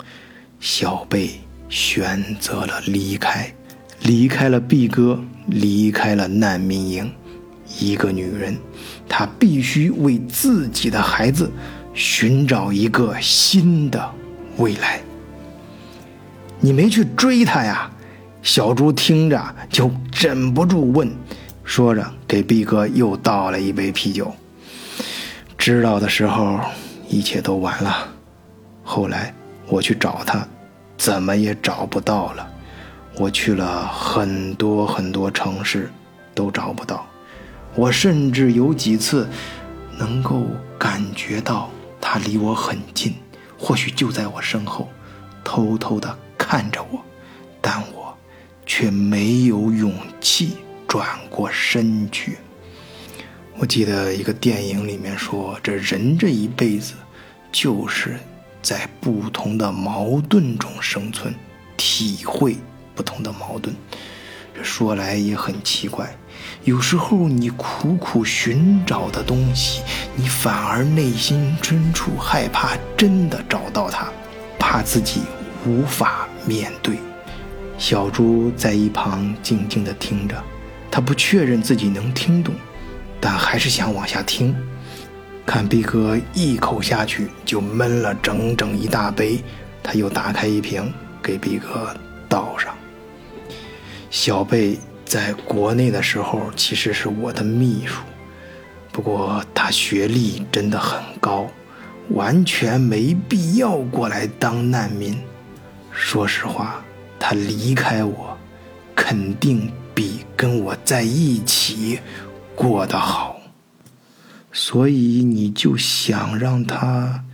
[0.61, 3.51] 小贝选择了离开，
[4.03, 7.11] 离开了毕哥，离开了难民营。
[7.79, 8.55] 一个女人，
[9.09, 11.51] 她必须为自己的孩子
[11.95, 14.15] 寻找一个新的
[14.59, 15.01] 未来。
[16.61, 17.91] 你没去追她呀？
[18.43, 21.11] 小猪听着就忍不住问，
[21.69, 24.35] 说着给毕哥又倒了一杯啤酒。
[25.59, 26.59] 知道的时候，
[27.11, 28.09] 一切都晚了。
[28.83, 29.35] 后来
[29.67, 30.49] 我去找他，
[30.97, 32.49] 怎么也找不到了。
[33.19, 35.91] 我去了很多很多城市，
[36.35, 37.07] 都找不到。
[37.75, 39.29] 我甚至有几次
[39.99, 40.47] 能够
[40.79, 41.69] 感觉到
[42.01, 43.15] 他离我很近，
[43.59, 44.89] 或许就在我身后，
[45.45, 46.99] 偷偷地看着我，
[47.61, 48.17] 但我
[48.65, 50.57] 却没有勇气
[50.89, 52.39] 转过身去。
[53.59, 56.95] 我记得一个电影里面说，这人这一辈子
[57.53, 58.19] 就是
[58.63, 61.35] 在不同的矛盾中生存，
[61.77, 62.57] 体会
[62.95, 63.77] 不同的矛盾。
[64.57, 66.17] 这说来也很奇怪，
[66.65, 69.83] 有时候你苦苦寻找的东西，
[70.17, 74.09] 你反而内心深处害怕真的找到它，
[74.59, 75.21] 怕自己
[75.67, 76.97] 无法面对。
[77.77, 80.43] 小猪在一旁静静地听着，
[80.91, 82.55] 他不确认自己能听懂。
[83.21, 84.55] 但还是想往下听，
[85.45, 89.43] 看毕哥一口下去就闷了整整一大杯，
[89.83, 91.93] 他又打开一瓶给毕哥
[92.29, 92.73] 倒上。
[94.09, 98.03] 小贝在国内的时候其实是我的秘书，
[98.93, 101.49] 不过他学历真的很高，
[102.11, 105.19] 完全没必要过来当难民。
[105.91, 106.81] 说实话，
[107.19, 108.39] 他离开我，
[108.95, 109.69] 肯定
[109.99, 111.99] 比跟我在一起。
[112.55, 113.41] 过得好，
[114.53, 117.25] 所以你就想让他。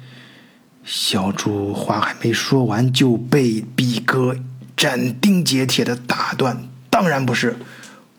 [0.83, 4.35] 小猪话还没说完，就被比哥
[4.75, 6.57] 斩钉截铁的打断。
[6.89, 7.55] 当然不是，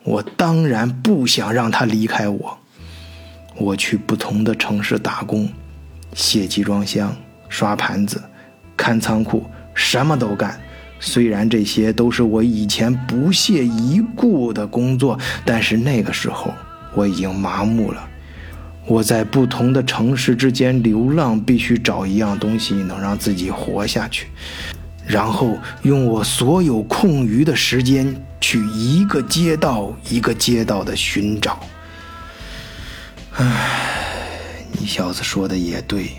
[0.04, 2.60] 我当然不想让他离开我。
[3.56, 5.50] 我去不同的城市打工，
[6.14, 7.16] 卸集装箱、
[7.50, 8.24] 刷盘子、
[8.78, 10.62] 看仓库，什么都干。
[11.06, 16.54] 虽然这些都是我以前不屑一顾的工作，但是那个时候。
[16.98, 18.08] 我已经麻木了。
[18.88, 24.28] 我在不同的城市之间流浪，必须找一样东西能让自己活下去，
[25.06, 31.60] 然后用我所有空余的时间去一个街道一个街道的寻找。
[33.34, 36.12] 唉，你小子说的也对，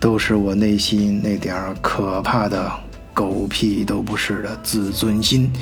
[0.00, 2.72] 都是我内心那点儿可怕的
[3.18, 5.52] 狗屁都不是的自尊心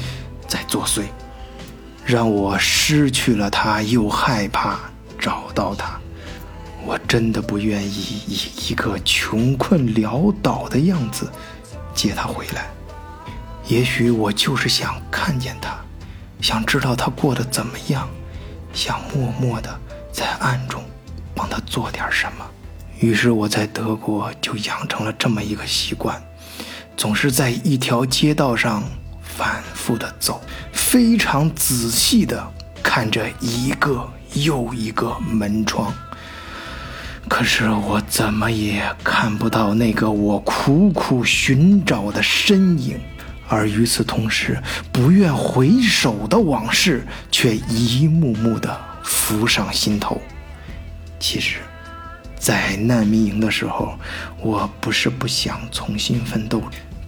[0.47, 1.05] 在作祟。
[2.05, 4.79] 让我失去了他，又害怕
[5.19, 5.99] 找到他。
[6.85, 8.39] 我真的不愿意以
[8.69, 11.33] 一个穷困潦倒的样子
[11.95, 12.67] 接他回来。
[13.67, 15.79] 也许我就是想看见他，
[16.43, 18.07] 想知道他过得怎么样，
[18.75, 19.81] 想默默的
[20.13, 20.85] 在暗中
[21.35, 22.47] 帮他做点什么。
[23.01, 26.23] 于是我在德国就养成了这么一个习惯，
[26.97, 28.83] 总是在一条街道上。
[29.37, 30.41] 反复的走，
[30.73, 32.43] 非常仔细的
[32.83, 35.93] 看着一个又一个门窗，
[37.29, 42.99] 可是我怎么也看不到那个我苦苦寻找的身影，
[43.47, 44.59] 而与此同时，
[44.91, 50.19] 不愿回首的往事却一幕幕的浮上心头。
[51.21, 51.59] 其实，
[52.39, 53.99] 在难民营的时候，
[54.41, 56.63] 我不是不想重新奋斗。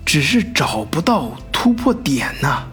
[0.08, 2.66] 只是找不到突破点呐。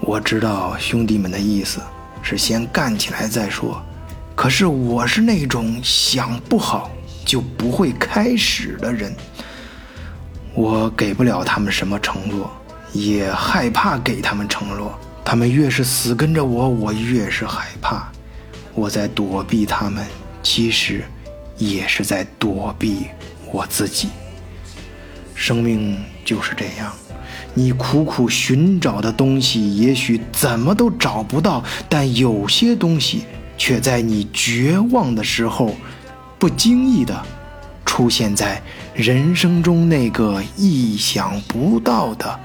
[0.00, 1.80] 我知道兄弟们的意思
[2.24, 3.80] 是先干起来再说，
[4.34, 6.90] 可是我是那种想不好
[7.24, 9.14] 就不会开始的人。
[10.54, 12.50] 我给不了他们什么承诺，
[12.92, 14.98] 也害怕给他们承诺。
[15.24, 18.10] 他们越是死跟着我，我越是害怕。
[18.74, 20.04] 我在躲避他们，
[20.42, 21.04] 其实
[21.58, 23.06] 也是在躲避
[23.52, 24.08] 我自己。
[25.38, 26.92] 生命就是这样，
[27.54, 33.22] 你苦苦寻找的东西，也许怎么都找不到；但有些东西，
[33.56, 35.76] 却在你绝望的时候，
[36.40, 37.24] 不经意的
[37.86, 38.60] 出现在
[38.92, 42.40] 人生中那个意想不到的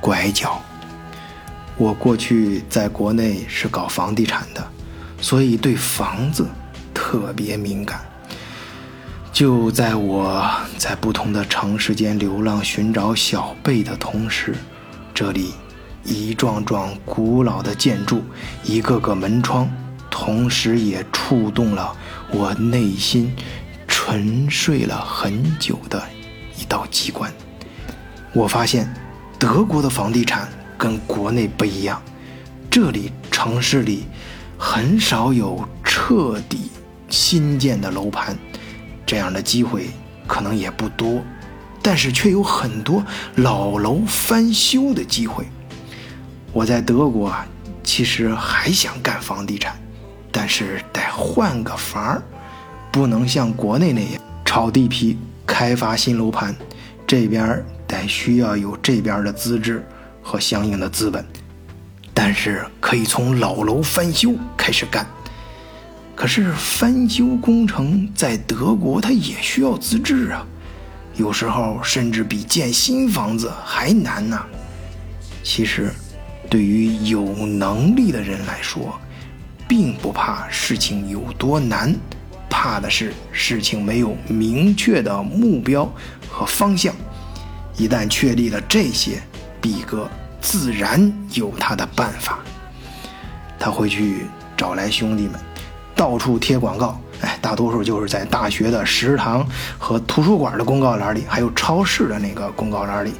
[0.00, 0.60] 拐角。
[1.76, 4.68] 我过去在国内是搞房地产的，
[5.20, 6.48] 所以对房子
[6.92, 8.00] 特别敏感。
[9.32, 14.54] 就在我在不同的城市间流浪寻找小贝的同时，
[15.14, 15.54] 这里
[16.04, 18.22] 一幢幢古老的建筑，
[18.62, 19.70] 一个个门窗，
[20.10, 21.96] 同时也触动了
[22.30, 23.34] 我内心
[23.88, 26.02] 沉睡了很久的
[26.58, 27.32] 一道机关。
[28.34, 28.92] 我发现，
[29.38, 30.46] 德国的房地产
[30.76, 32.00] 跟国内不一样，
[32.70, 34.04] 这里城市里
[34.58, 36.70] 很少有彻底
[37.08, 38.36] 新建的楼盘。
[39.12, 39.90] 这样的机会
[40.26, 41.22] 可能也不多，
[41.82, 43.04] 但是却有很多
[43.34, 45.44] 老楼翻修的机会。
[46.50, 47.46] 我在德国啊，
[47.84, 49.78] 其实还想干房地产，
[50.30, 52.22] 但是得换个法儿，
[52.90, 56.56] 不能像国内那样炒地皮、开发新楼盘，
[57.06, 59.86] 这边得需要有这边的资质
[60.22, 61.22] 和相应的资本，
[62.14, 65.06] 但是可以从老楼翻修开始干。
[66.14, 70.46] 可是翻修工程在德国它也需要资质啊，
[71.16, 74.40] 有时候甚至比建新房子还难呢。
[75.42, 75.90] 其实，
[76.48, 78.98] 对于有能力的人来说，
[79.66, 81.94] 并不怕事情有多难，
[82.48, 85.90] 怕的是事情没有明确的目标
[86.28, 86.94] 和方向。
[87.76, 89.22] 一旦确立了这些，
[89.60, 90.08] 毕哥
[90.40, 92.38] 自然有他的办法。
[93.58, 95.40] 他会去找来兄弟们，
[96.02, 97.00] 到处贴广告。
[97.20, 99.46] 哎，大多数就是在大学的食堂
[99.78, 103.12] 和图书馆的公告栏里，还有超市的那个公告栏里。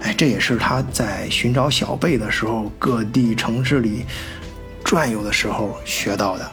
[0.00, 4.06] 哎，这也是他在寻找小贝的时候，各地城市里
[4.82, 6.50] 转悠的时候学到的。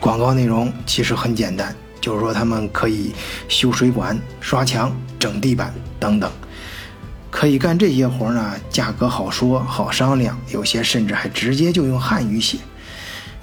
[0.00, 3.12] 广告内容其实很简单，就是说他们可以
[3.46, 5.70] 修水管、刷墙、整地板
[6.00, 6.32] 等等。
[7.30, 12.56] 可以干这些活呢，价格好说好商量，有些甚至还直接就用汉语写。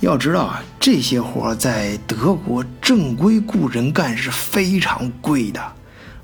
[0.02, 5.62] 要知道啊，这些活在德国正规雇人干是非常贵的，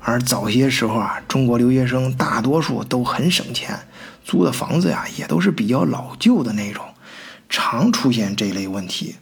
[0.00, 3.78] 而早些时候啊，中国留学生大多数都很省钱，
[4.24, 6.84] 租的房子呀也都是比较老旧的那种，
[7.48, 9.16] 常出现这类问题。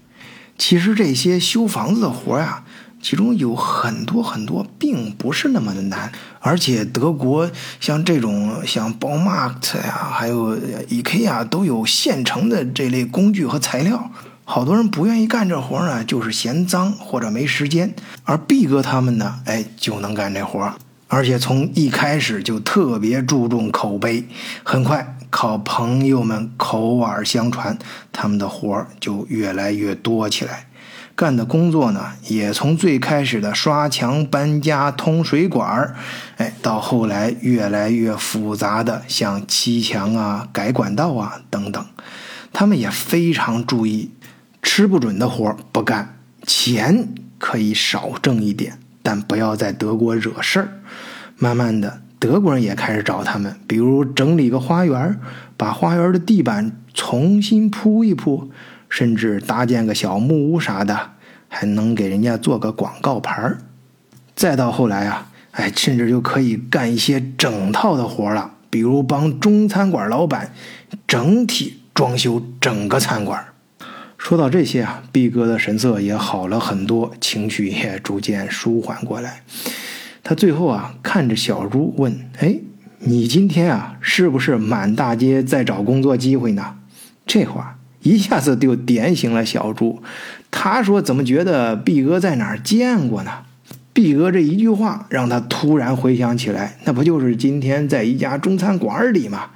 [0.58, 2.64] 其实这些修房子的活呀。
[3.02, 14.10] 其中有很多很多并不是那么的难，而且德国像这种像 b a u m a r t 呀，还有 IKEA 都有现成的这类工具和材料。
[14.52, 17.94] 好多人不愿意干这活呢，就是嫌脏或者没时间。
[18.24, 20.74] 而 B 哥他们呢，哎，就能干这活，
[21.06, 24.26] 而且从一开始就特别注重口碑。
[24.64, 27.78] 很快靠朋友们口耳相传，
[28.10, 30.66] 他们的活就越来越多起来。
[31.14, 35.94] 干的工作呢，也从最开始的刷墙、搬家、通水管儿，
[36.38, 41.86] 哎，到后来越来越复杂的，像砌墙啊、改管道啊等等。
[42.52, 44.10] 他们也非常注意，
[44.62, 47.08] 吃不准的活不干，钱
[47.38, 50.68] 可以少挣一点，但不要在德国惹事儿。
[51.36, 55.18] 慢慢的，德国人也开始找他们，比如整理个花园，
[55.56, 58.50] 把花园的地板重新铺一铺。
[58.92, 61.12] 甚至搭建个小木屋啥的，
[61.46, 63.58] 还能给人家做个广告牌儿。
[64.34, 70.52] 再到后来啊，哎，甚至就可以干一些整套的活了，比如帮中餐馆老板
[71.06, 73.46] 整体装修整个餐馆。
[74.20, 79.42] 说到这些啊，毕哥的神色也好了很多，情绪也逐渐舒缓过来。
[80.22, 82.58] 他最后啊，看着小朱问：“哎，
[82.98, 86.74] 你今天啊，是不是满大街在找工作机会呢？”
[87.26, 87.78] 这话。
[88.02, 90.02] 一下子就点醒了小朱，
[90.50, 93.30] 他说：“怎么觉得毕哥在哪儿见过呢？”
[93.92, 99.50] 毕哥这一句话让他突然回想起来，那不就是今天在一家中餐馆里吗？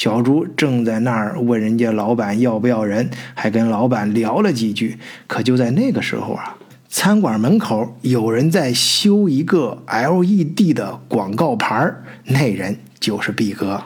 [0.00, 4.96] 小朱正在那儿问人家老板要不要人，还跟老板聊了几句。
[5.26, 6.56] 可就在那个时候啊，
[6.88, 11.92] 餐馆门口有人在修一个 LED 的广告牌
[12.24, 13.82] 那人就是毕哥。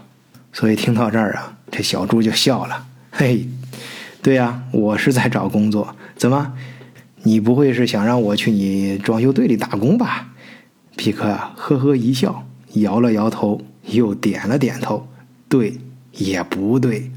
[0.53, 3.49] 所以听到这儿啊，这小朱就笑了，嘿。
[4.23, 5.97] 对呀，我是在找工作。
[6.15, 6.53] 怎么，
[7.25, 10.29] 你不会是想让我去你装修队里打工吧？
[10.95, 15.09] 皮克啊，呵呵一笑，摇了摇头，又点了点头。
[15.49, 15.77] 对，
[16.17, 17.11] 也不对。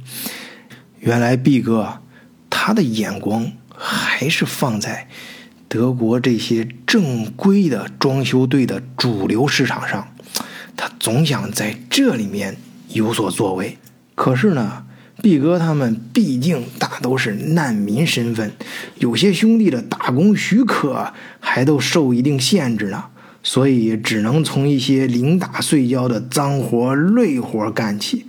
[1.00, 2.02] 原来毕哥，
[2.50, 5.08] 他的眼光还是放在
[5.68, 10.08] 德国这些正规的装修队的主流市场上，
[10.76, 12.58] 他总想在这里面
[12.89, 13.78] 有所作为。
[14.16, 14.84] 可是呢？
[15.20, 18.52] 毕哥他们毕竟大都是难民身份，
[19.00, 23.06] 有些兄弟的打工许可还都受一定限制呢，
[23.41, 28.28] 所以只能从一些零打碎跤的脏活累活干起。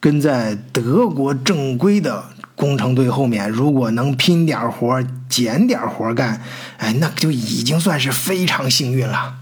[0.00, 2.24] 跟在德国正规的
[2.56, 6.40] 工程队后面，如果能拼点活、捡点活干，
[6.78, 9.34] 哎，那就已经算是非常幸运了。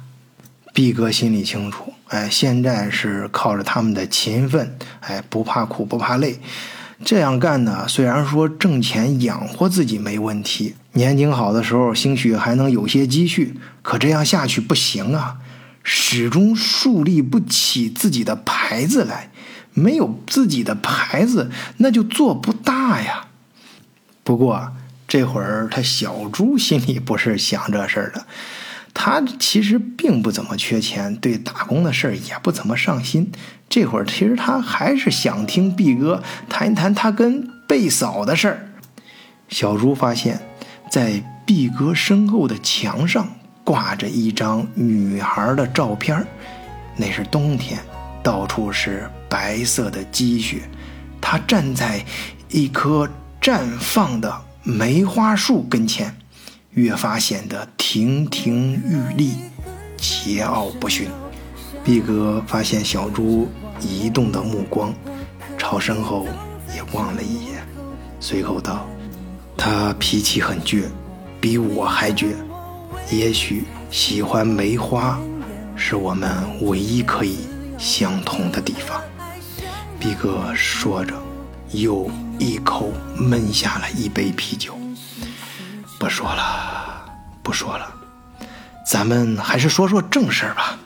[0.75, 6.41] 毕哥心里清楚，哎，现在是靠着他们的勤奋，哎，不怕苦不怕累。
[7.05, 15.37] 这样干呢，虽然说挣钱养活自己没问题，年景好的时候兴许还能有些积蓄，可这样下去不行啊，
[15.85, 19.31] 始终树立不起自己的牌子来，
[19.79, 23.27] 没有自己的牌子，那就做不大呀。
[24.25, 24.73] 不过
[25.07, 28.27] 这会儿他小猪心里不是想这事儿的。
[28.93, 33.31] 他其实并不怎么缺钱，对打工的事儿也不怎么上心。
[33.69, 38.71] 这会儿其实他还是想听毕哥谈一谈他跟贝嫂的事儿。
[39.49, 40.41] 小猪发现，
[40.91, 43.29] 在毕哥身后的墙上
[43.63, 46.27] 挂着一张女孩的照片
[46.97, 47.79] 那是冬天，
[48.23, 50.63] 到处是白色的积雪。
[51.21, 52.05] 他站在
[52.49, 53.09] 一棵
[53.41, 56.17] 绽放的梅花树跟前，
[56.71, 59.35] 越发显得亭亭玉立、
[59.99, 61.09] 桀骜不驯。
[61.85, 63.49] 毕哥发现小猪
[63.81, 64.95] 移动的目光，
[65.57, 66.27] 朝身后
[66.75, 67.67] 也望了一眼，
[68.21, 68.87] 随口道
[69.57, 70.85] ：“他脾气很倔，
[71.41, 72.35] 比我还倔。
[73.11, 75.19] 也许喜欢梅花，
[75.77, 76.31] 是我们
[76.63, 77.39] 唯一可以
[77.79, 79.01] 相同的地方。”
[80.01, 81.21] 毕哥说着，
[81.73, 84.79] 又一口闷下了一杯啤酒。
[85.99, 87.05] 不说了，
[87.43, 87.93] 不说了，
[88.87, 90.79] 咱们还是说说正事儿吧。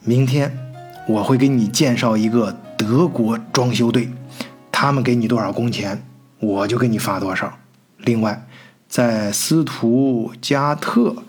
[0.00, 0.54] 明天
[1.08, 4.12] 我会给你介绍一个德国装修队，
[4.70, 6.06] 他们给你多少工钱，
[6.40, 7.58] 我就给你发多少。
[7.96, 8.46] 另外，
[8.86, 11.24] 在斯图加特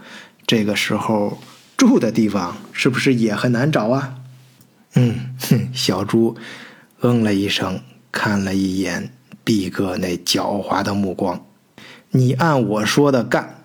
[0.46, 1.38] 这个时候
[1.78, 4.16] 住的地方是不是也很难找啊？
[4.96, 6.38] 嗯，哼，小猪
[7.08, 7.82] 嗯了一声，
[8.12, 9.12] 看了一眼
[9.44, 11.46] 毕哥那狡猾的目光。
[12.10, 13.64] 你按我说的干，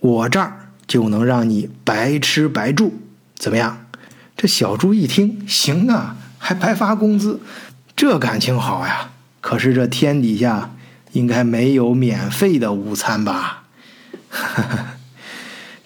[0.00, 2.94] 我这儿就能让你白吃白住，
[3.36, 3.86] 怎么样？
[4.36, 7.40] 这小猪一听，行啊，还白发工资，
[7.94, 9.10] 这感情好呀！
[9.40, 10.74] 可是这天底下
[11.12, 13.62] 应该没有免费的午餐吧？
[14.28, 14.86] 哈 哈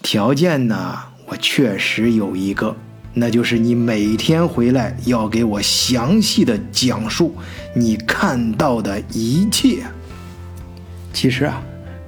[0.00, 2.74] 条件呢，我确实有一个，
[3.14, 7.34] 那就是你每天回来要给我详细的讲述
[7.74, 9.84] 你看到的一切。
[11.12, 11.62] 其实啊，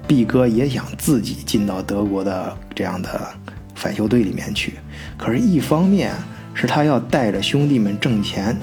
[0.06, 3.28] 毕哥也想自己进到德国的这样的
[3.74, 4.74] 返修队里面去，
[5.16, 6.12] 可是，一方面。
[6.54, 8.54] 是他要带着兄弟们挣钱，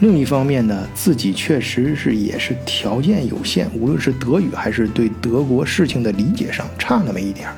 [0.00, 7.56] 另一方面呢，自己确实是也是条件有限，无论是德语还是对德国事情的理解上差那么一点儿。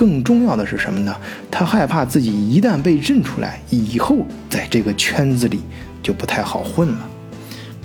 [0.00, 1.14] 更重要的是什么呢？
[1.50, 5.60] 他害怕自己一旦被认出来，以后在这个圈子里
[6.02, 7.06] 就不太好混了。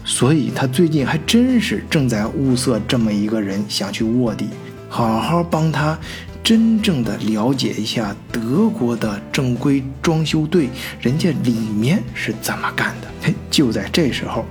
[0.06, 4.48] 所以他最近还真是正在物色这么一个人，想去卧底，
[4.88, 6.00] 好好帮他。
[6.42, 10.70] 真正的了解一下德国的正规装修队，
[11.02, 13.08] 人家里面是怎么干的？
[13.24, 14.46] 嘿，就在这时候，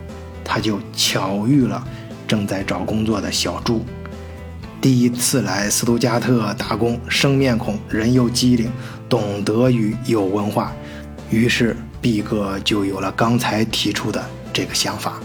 [0.44, 1.82] 他就巧遇了
[2.28, 3.82] 正在找工作的小朱。
[4.84, 8.70] 第一次来斯图加特打工，生面孔，人又机灵，
[9.08, 10.74] 懂德语，有文化，
[11.30, 14.22] 于是毕哥就有了刚才提出的
[14.52, 15.18] 这个想法。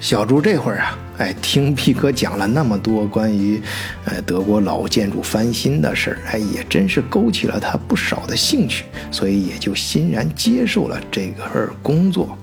[0.00, 0.98] 小朱这会儿啊。
[1.18, 3.62] 哎，听毕哥讲了那么多关于，
[4.04, 12.36] 呃，德国老建筑翻新的事儿，哎，也真是勾起了他不少的兴趣，所以也就欣然接受了这份工作。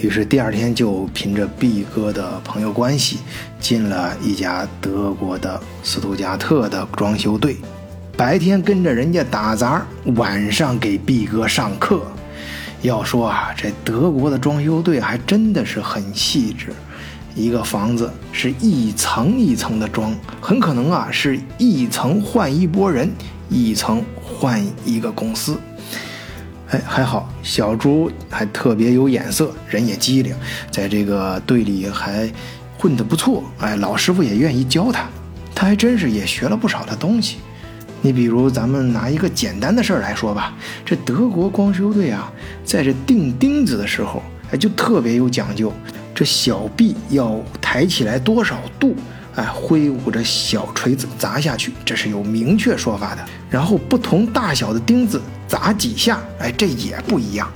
[0.00, 3.18] 于是第二天就凭着毕哥的朋友关系，
[3.58, 7.56] 进了一家德国的斯图加特的装修队，
[8.16, 9.84] 白天跟着人家打杂，
[10.14, 12.00] 晚上给毕哥上课。
[12.80, 16.68] 要说啊，这德国的装修队还真的是很细致。
[17.34, 23.10] 一个房子是一层一层的装，很可能啊是一层换一拨人，
[23.48, 25.58] 一层换一个公司。
[26.70, 30.34] 哎，还好小猪还特别有眼色，人也机灵，
[30.70, 32.30] 在这个队里还
[32.76, 33.42] 混得不错。
[33.58, 35.08] 哎，老师傅也愿意教他，
[35.54, 37.38] 他还真是也学了不少的东西。
[38.02, 40.54] 你比如咱们拿一个简单的事儿来说吧，
[40.84, 42.30] 这德国装修队啊，
[42.64, 45.72] 在这钉钉子的时候，哎，就特别有讲究。
[46.14, 48.94] 这小臂要抬起来多少度？
[49.36, 53.24] 哎，挥舞着小锤子砸下去，这是有明确说法的。
[53.48, 57.50] 然后不同大小的钉子砸几下，哎，这也不一样。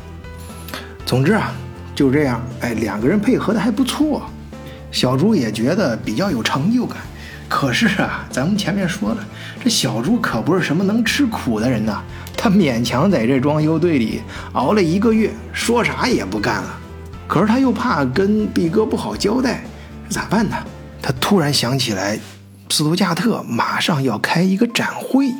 [1.04, 1.52] 总之啊，
[1.94, 4.22] 就这样，哎，两个人配合的还不错。
[4.90, 6.96] 小猪也觉得比较有成就感。
[7.48, 9.18] 可是啊，咱们前面说了，
[9.62, 12.02] 这小猪可不是什么能吃苦的人呐。
[12.34, 14.22] 他勉强在这装修队里
[14.54, 16.80] 熬了一个月，说啥也不干了。
[17.28, 19.62] 可是他又怕跟毕哥不好交代，
[20.08, 20.56] 咋办呢？
[21.00, 22.18] 他突然想起来，
[22.72, 25.30] 斯图加特马上要开一个展会，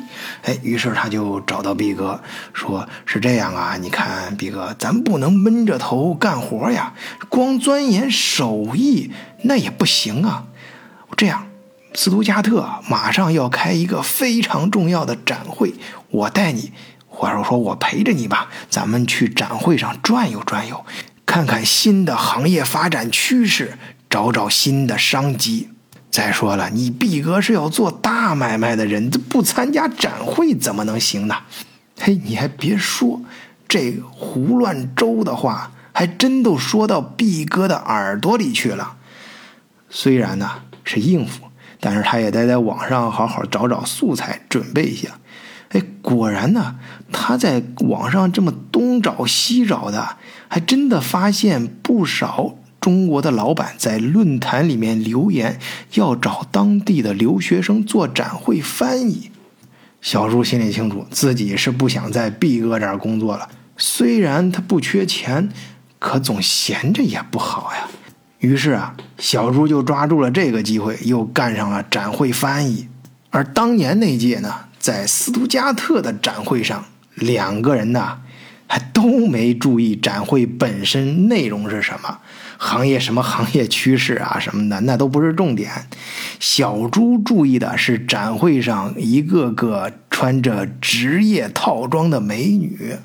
[0.43, 2.21] 哎，于是他就找到毕哥，
[2.53, 6.93] 说是这样啊，你看毕哥，咱不能闷着头干活呀，
[7.29, 9.09] 光钻研手艺
[9.45, 10.45] 那也不行啊。
[11.17, 11.47] 这样，
[11.95, 15.73] 斯图加特马上要开一个非常重要的展会，
[16.11, 16.71] 我带你，
[17.07, 20.85] 或者说我陪着你吧，咱们去展会上转悠转悠。
[21.25, 25.69] 看看新的行业发展趋势，找找新的商机。
[26.13, 31.37] 再说了，你毕哥是要做大买卖的人，这不参加展会怎么能行呢？
[31.99, 33.19] 嘿，你还别说，
[33.67, 38.97] 这胡乱周的话，还真都说到毕哥的耳朵里去了。
[39.89, 40.51] 虽然呢
[40.83, 41.45] 是应付，
[41.79, 45.09] 但是他也得在网上好好找找素材，准备一下。
[45.69, 46.75] 哎，果然呢，
[47.11, 52.53] 他在网上这么东找西找的，还真的发现不少
[52.83, 55.57] 中国的老板在论坛里面留言，
[55.93, 59.31] 要找当地的留学生做展会翻译。
[60.01, 63.47] 小朱心里清楚，自己是不想在毕哥这儿工作了。
[63.77, 65.49] 虽然他不缺钱，
[65.97, 67.87] 可总闲着也不好呀。
[68.39, 72.89] 于是啊，小朱就抓住了这个机会，又干上了展会翻译。
[73.29, 74.53] 而当年那届呢？
[74.77, 76.83] 在斯图加特的展会上，
[77.15, 78.17] 两个人呢
[78.73, 82.17] 还都没注意展会本身内容是什么，
[82.57, 85.69] 行业什么行业趋势啊什么的，那都不是重点。
[86.39, 92.95] 小朱注意的是展会上一个个穿着职业套装的美女，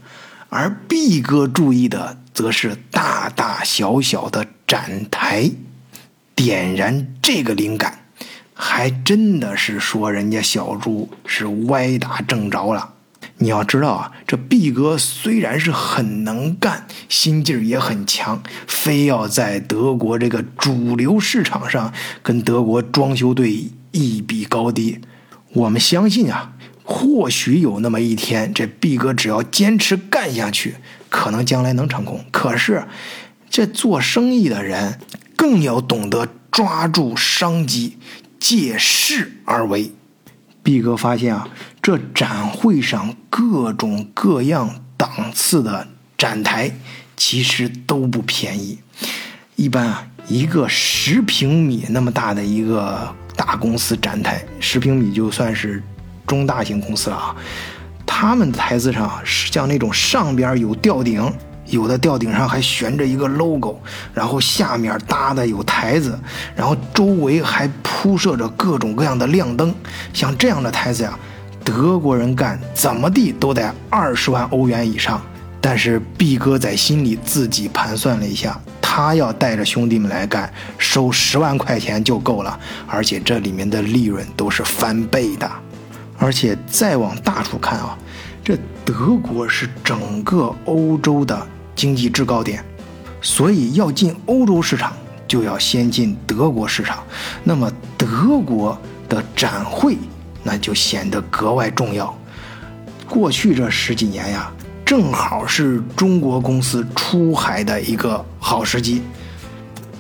[0.49, 5.51] 而毕哥注意的则是大大小小的展台。
[6.35, 8.07] 点燃这个灵感。
[8.61, 12.95] 还真的是说人家小朱是歪打正着了。
[13.39, 24.99] 你要知道啊，这毕哥虽然是很能干，心劲儿也很强，非要在德国这个主流市场上跟德国装修队一比高低。
[25.53, 30.75] 我们相信啊，或许有那么一天，这毕哥只要坚持干下去，
[31.09, 32.25] 可能将来能成功。
[32.33, 32.87] 可是，
[33.49, 34.99] 这做生意的人
[35.37, 37.99] 更要懂得抓住商机。
[38.41, 39.91] 借势而为，
[40.63, 41.49] 毕哥发现啊，
[41.81, 45.87] 这展会上各种各样档次的
[46.17, 46.71] 展台
[47.17, 48.79] 其实都不便宜。
[49.57, 55.83] 一般啊，一个十平米那么大的一个大公司展台，十平米就算是
[56.27, 57.37] 中大型公司了啊。
[58.05, 61.33] 他们的台子上像那种上边有吊顶。
[61.69, 63.79] 有的吊顶上还悬着一个 logo，
[64.15, 66.19] 然后下面搭的有台子，
[66.57, 69.75] 然后周围还铺设着各种各样的亮灯。
[70.13, 71.19] 像这样的台子呀，
[71.65, 75.21] 德国人干怎么地都得二十万欧元以上。
[75.61, 85.51] 但是毕哥在心里自己盘算了一下，他要带着兄弟们来干，收十万块钱就够了，而且这里面的利润都是翻倍的。
[86.17, 87.99] 而且再往大处看啊，
[88.45, 91.47] 这德国是整个欧洲的。
[91.79, 92.65] 经济制高点，
[93.23, 94.93] 所以要进欧洲市场，
[95.29, 97.05] 就要先进德国市场。
[97.45, 98.77] 那么德国
[99.09, 99.97] 的展会，
[100.43, 102.13] 那就显得格外重要。
[103.09, 104.53] 过去这十几年呀，
[104.85, 109.01] 正好是中国公司出海的一个好时机，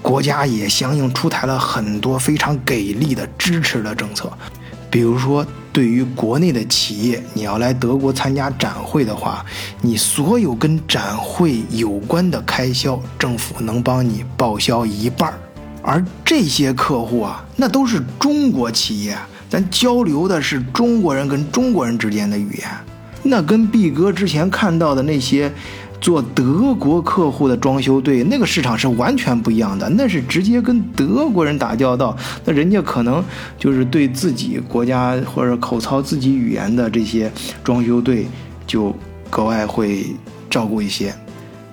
[0.03, 4.29] 国家也相应出台了很多非常给力的支持的政策，
[4.91, 5.47] 比如说。
[5.79, 9.47] 对于国内的企业，你要来德国参加展会的话，
[9.81, 15.39] 你所有跟展会有关的开销，政府能帮你报销一半儿。
[15.81, 19.17] 而这些客户啊，那都是中国企业，
[19.49, 22.69] 咱交流的是中国人跟中国人之间的语言，
[23.23, 25.53] 那跟毕哥之前看到的那些。
[26.01, 33.23] 做德国客户的装修队，那个市场是完全不一样的，那是直接跟德国人打交道，那人家可能
[33.59, 37.31] 就是对自己国家或者口操自己语言的这些
[37.65, 38.27] 装修队
[38.67, 38.95] 就
[39.29, 40.07] 格外会
[40.49, 41.13] 照顾一些。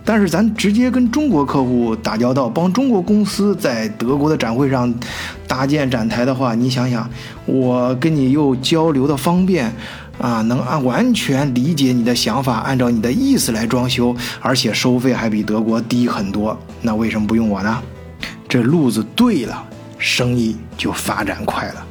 [0.07, 4.93] 但是咱直接跟中国客户打交道，帮中国公司在德国的展会上
[5.47, 7.09] 搭建展台的话，你想想，
[7.47, 9.73] 我跟你又交流的方便。
[10.19, 17.81] 啊，能按完全理解你的想法，按照你的意思来装修，而且收费还比德国低很多，那为什么不用我呢？
[18.47, 19.63] 这路子对了，
[19.97, 21.85] 生意就发展快了。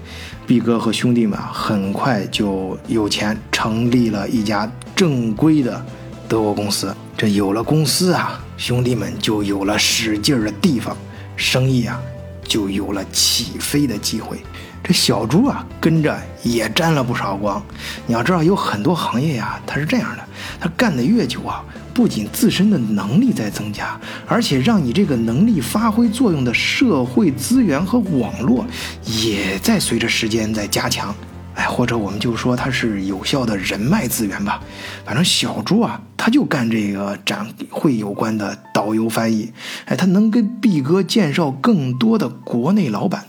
[0.47, 5.85] 毕哥和兄弟们很快就有钱，成立了一家正规的
[6.29, 6.95] 德国公司。
[7.17, 10.97] 这有了公司啊，兄弟们就有了使劲儿的地方，
[11.37, 12.01] 生意啊
[12.43, 14.39] 就有了起飞的机会。
[14.87, 17.61] 这小猪啊，跟着也沾了不少光。
[18.07, 20.23] 你要知道，有很多行业呀，它是这样的：
[20.61, 21.65] 它干得越久啊，
[21.95, 28.67] 不仅自身的能力在增加，而且让你这个能力发挥作用的社会资源和网络
[29.07, 31.15] 也在随着时间在加强。
[31.55, 34.61] 哎，或者我们就说它是有效的人脉资源吧。
[35.07, 39.51] 反正小猪啊，他就干这个展会有关的导游翻译。
[39.87, 43.25] 哎，他能跟毕哥介绍更多的国内老板。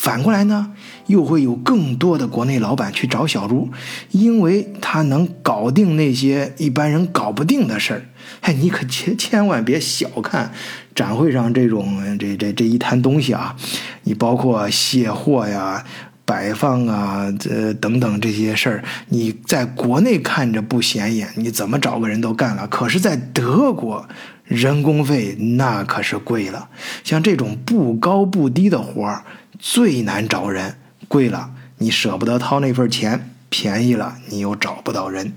[0.00, 0.72] 反过来呢，
[1.08, 3.68] 又会有更多的国内老板去找小朱，
[4.12, 8.04] 因为他能搞定那些一般人搞不定的事儿。
[8.42, 10.52] 哎，你可千千万别小看
[10.94, 13.56] 展会上这种这这这一摊东西啊！
[14.04, 15.84] 你包括卸货呀、
[16.24, 22.68] 摆放啊、这等等这些事儿，你在国内看着不显眼，你怎么找个人都干了。
[22.68, 24.08] 可是，在德国，
[24.44, 26.68] 人工费那可是贵了。
[27.02, 29.24] 像这种不高不低的活儿。
[29.58, 30.76] 最难找人，
[31.08, 35.32] 贵了你舍不得掏那份钱，便宜了你又找不到人，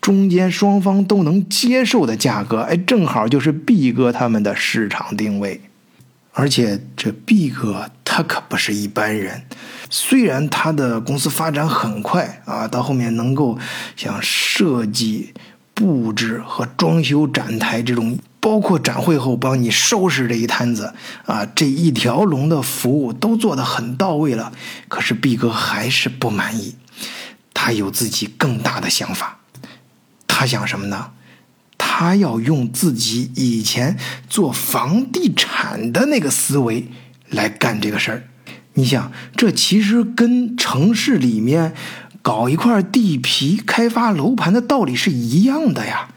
[0.00, 5.60] 中间双方都能接受的价格，哎，正好就是毕哥他们的市场定位。
[6.36, 9.44] 而且这毕哥他可不是一般人，
[9.88, 13.56] 虽然他的公司发展很快啊，到后面能够
[13.94, 15.32] 像设计、
[15.74, 20.92] 布置和装修展台这种，包括展会后帮你收拾这一摊子
[21.24, 24.52] 啊，这一条龙的服务都做得很到位了，
[24.86, 26.74] 可是毕哥还是不满意，
[27.54, 29.38] 他有自己更大的想法，
[30.26, 31.12] 他想什么呢？
[31.78, 33.96] 他要用自己以前
[34.28, 36.88] 做房地产的那个思维
[37.30, 38.28] 来干这个事儿。
[38.74, 41.74] 你想，这其实跟城市里面
[42.20, 46.10] 搞一块地皮开发楼盘的道理是一样的呀。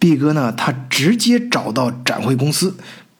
[0.00, 2.76] 毕哥呢，他直接找到展会公司，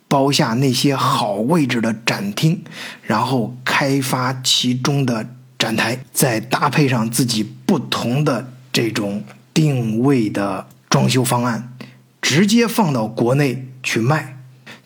[0.08, 2.64] 包下那些好位置的展厅，
[3.02, 9.22] 然后开发其中的展台，再搭配上自己不同的这种
[9.54, 11.76] 定位的装修方案。
[12.22, 14.39] 直接放到国内去卖，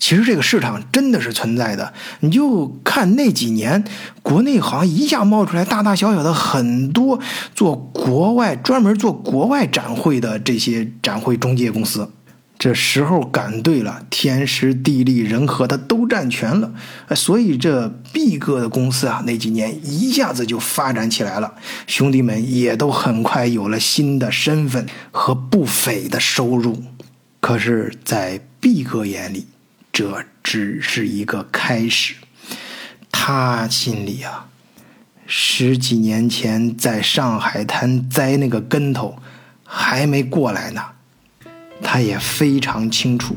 [0.04, 1.94] 其实这个市场真的是存在的。
[2.20, 3.82] 你就看那几年，
[4.22, 7.18] 国内好像一下冒出来大大小小的很多
[7.54, 12.10] 做国外专门做国外展会的这些展会中介公司。
[12.58, 16.70] 这时候赶对了，天时地利人和它都占全了，
[17.16, 21.54] 所以这毕哥的公司啊，那几年一下子就发展起来了。
[21.86, 26.82] 兄弟们也都很快有了新的身份和不菲的收入。
[27.40, 29.46] 可是，在毕哥眼里，
[29.94, 32.16] 这只是一个开始。
[33.12, 34.48] 他心里啊，
[35.24, 39.16] 十几年前在上海滩栽那个跟头
[39.64, 40.82] 还没过来呢。
[41.80, 43.36] 他也非常清楚，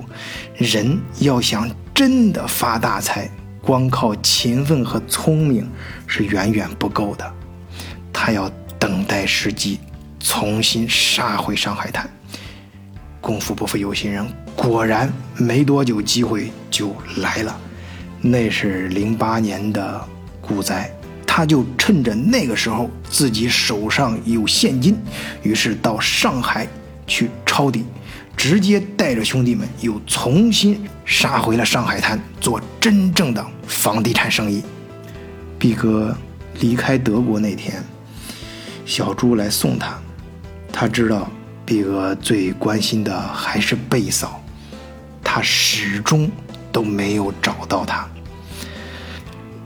[0.55, 3.29] 人要想真的发大财，
[3.61, 5.69] 光靠勤奋和聪明
[6.07, 7.33] 是远远不够的。
[8.11, 8.49] 他要
[8.79, 9.79] 等待时机，
[10.19, 12.09] 重新杀回上海滩。
[13.27, 14.25] 功夫不负有心人，
[14.55, 17.59] 果然没多久机会就来了。
[18.21, 20.01] 那是零八年的
[20.39, 20.89] 股灾，
[21.25, 24.97] 他就趁着那个时候自己手上有现金，
[25.43, 26.65] 于是到上海
[27.05, 27.83] 去抄底，
[28.37, 34.63] 直接带着兄弟们又重新杀回了上海滩，做真正的房地产生意。
[35.59, 36.17] 毕哥
[36.61, 37.83] 离开德国那天，
[38.85, 39.99] 小朱来送他，
[40.71, 41.29] 他知道。
[41.67, 44.41] 毕哥最关心的还是贝嫂，
[45.21, 46.31] 他始终
[46.71, 48.07] 都没有找到她。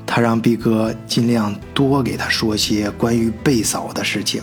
[0.03, 4.41] 他让毕哥尽量多给他说些关于贝嫂的事情，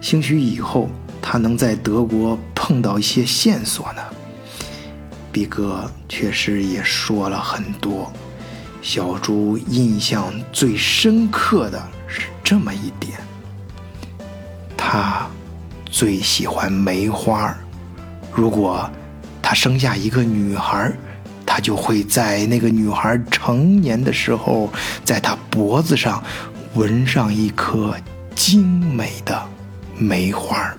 [0.00, 0.88] 兴许以后
[1.20, 4.00] 他能在德国碰到一些线索呢。
[5.32, 8.12] 毕哥确实也说了很多，
[8.80, 13.18] 小猪印象最深刻的是这么一点，
[14.76, 15.26] 他。
[15.94, 17.56] 最喜欢梅花。
[18.32, 18.90] 如果
[19.40, 20.92] 他生下一个女孩
[21.46, 24.68] 他就会在那个女孩成年的时候，
[25.04, 26.20] 在她脖子上
[26.74, 27.94] 纹上一颗
[28.34, 29.40] 精美的
[29.96, 30.74] 梅花。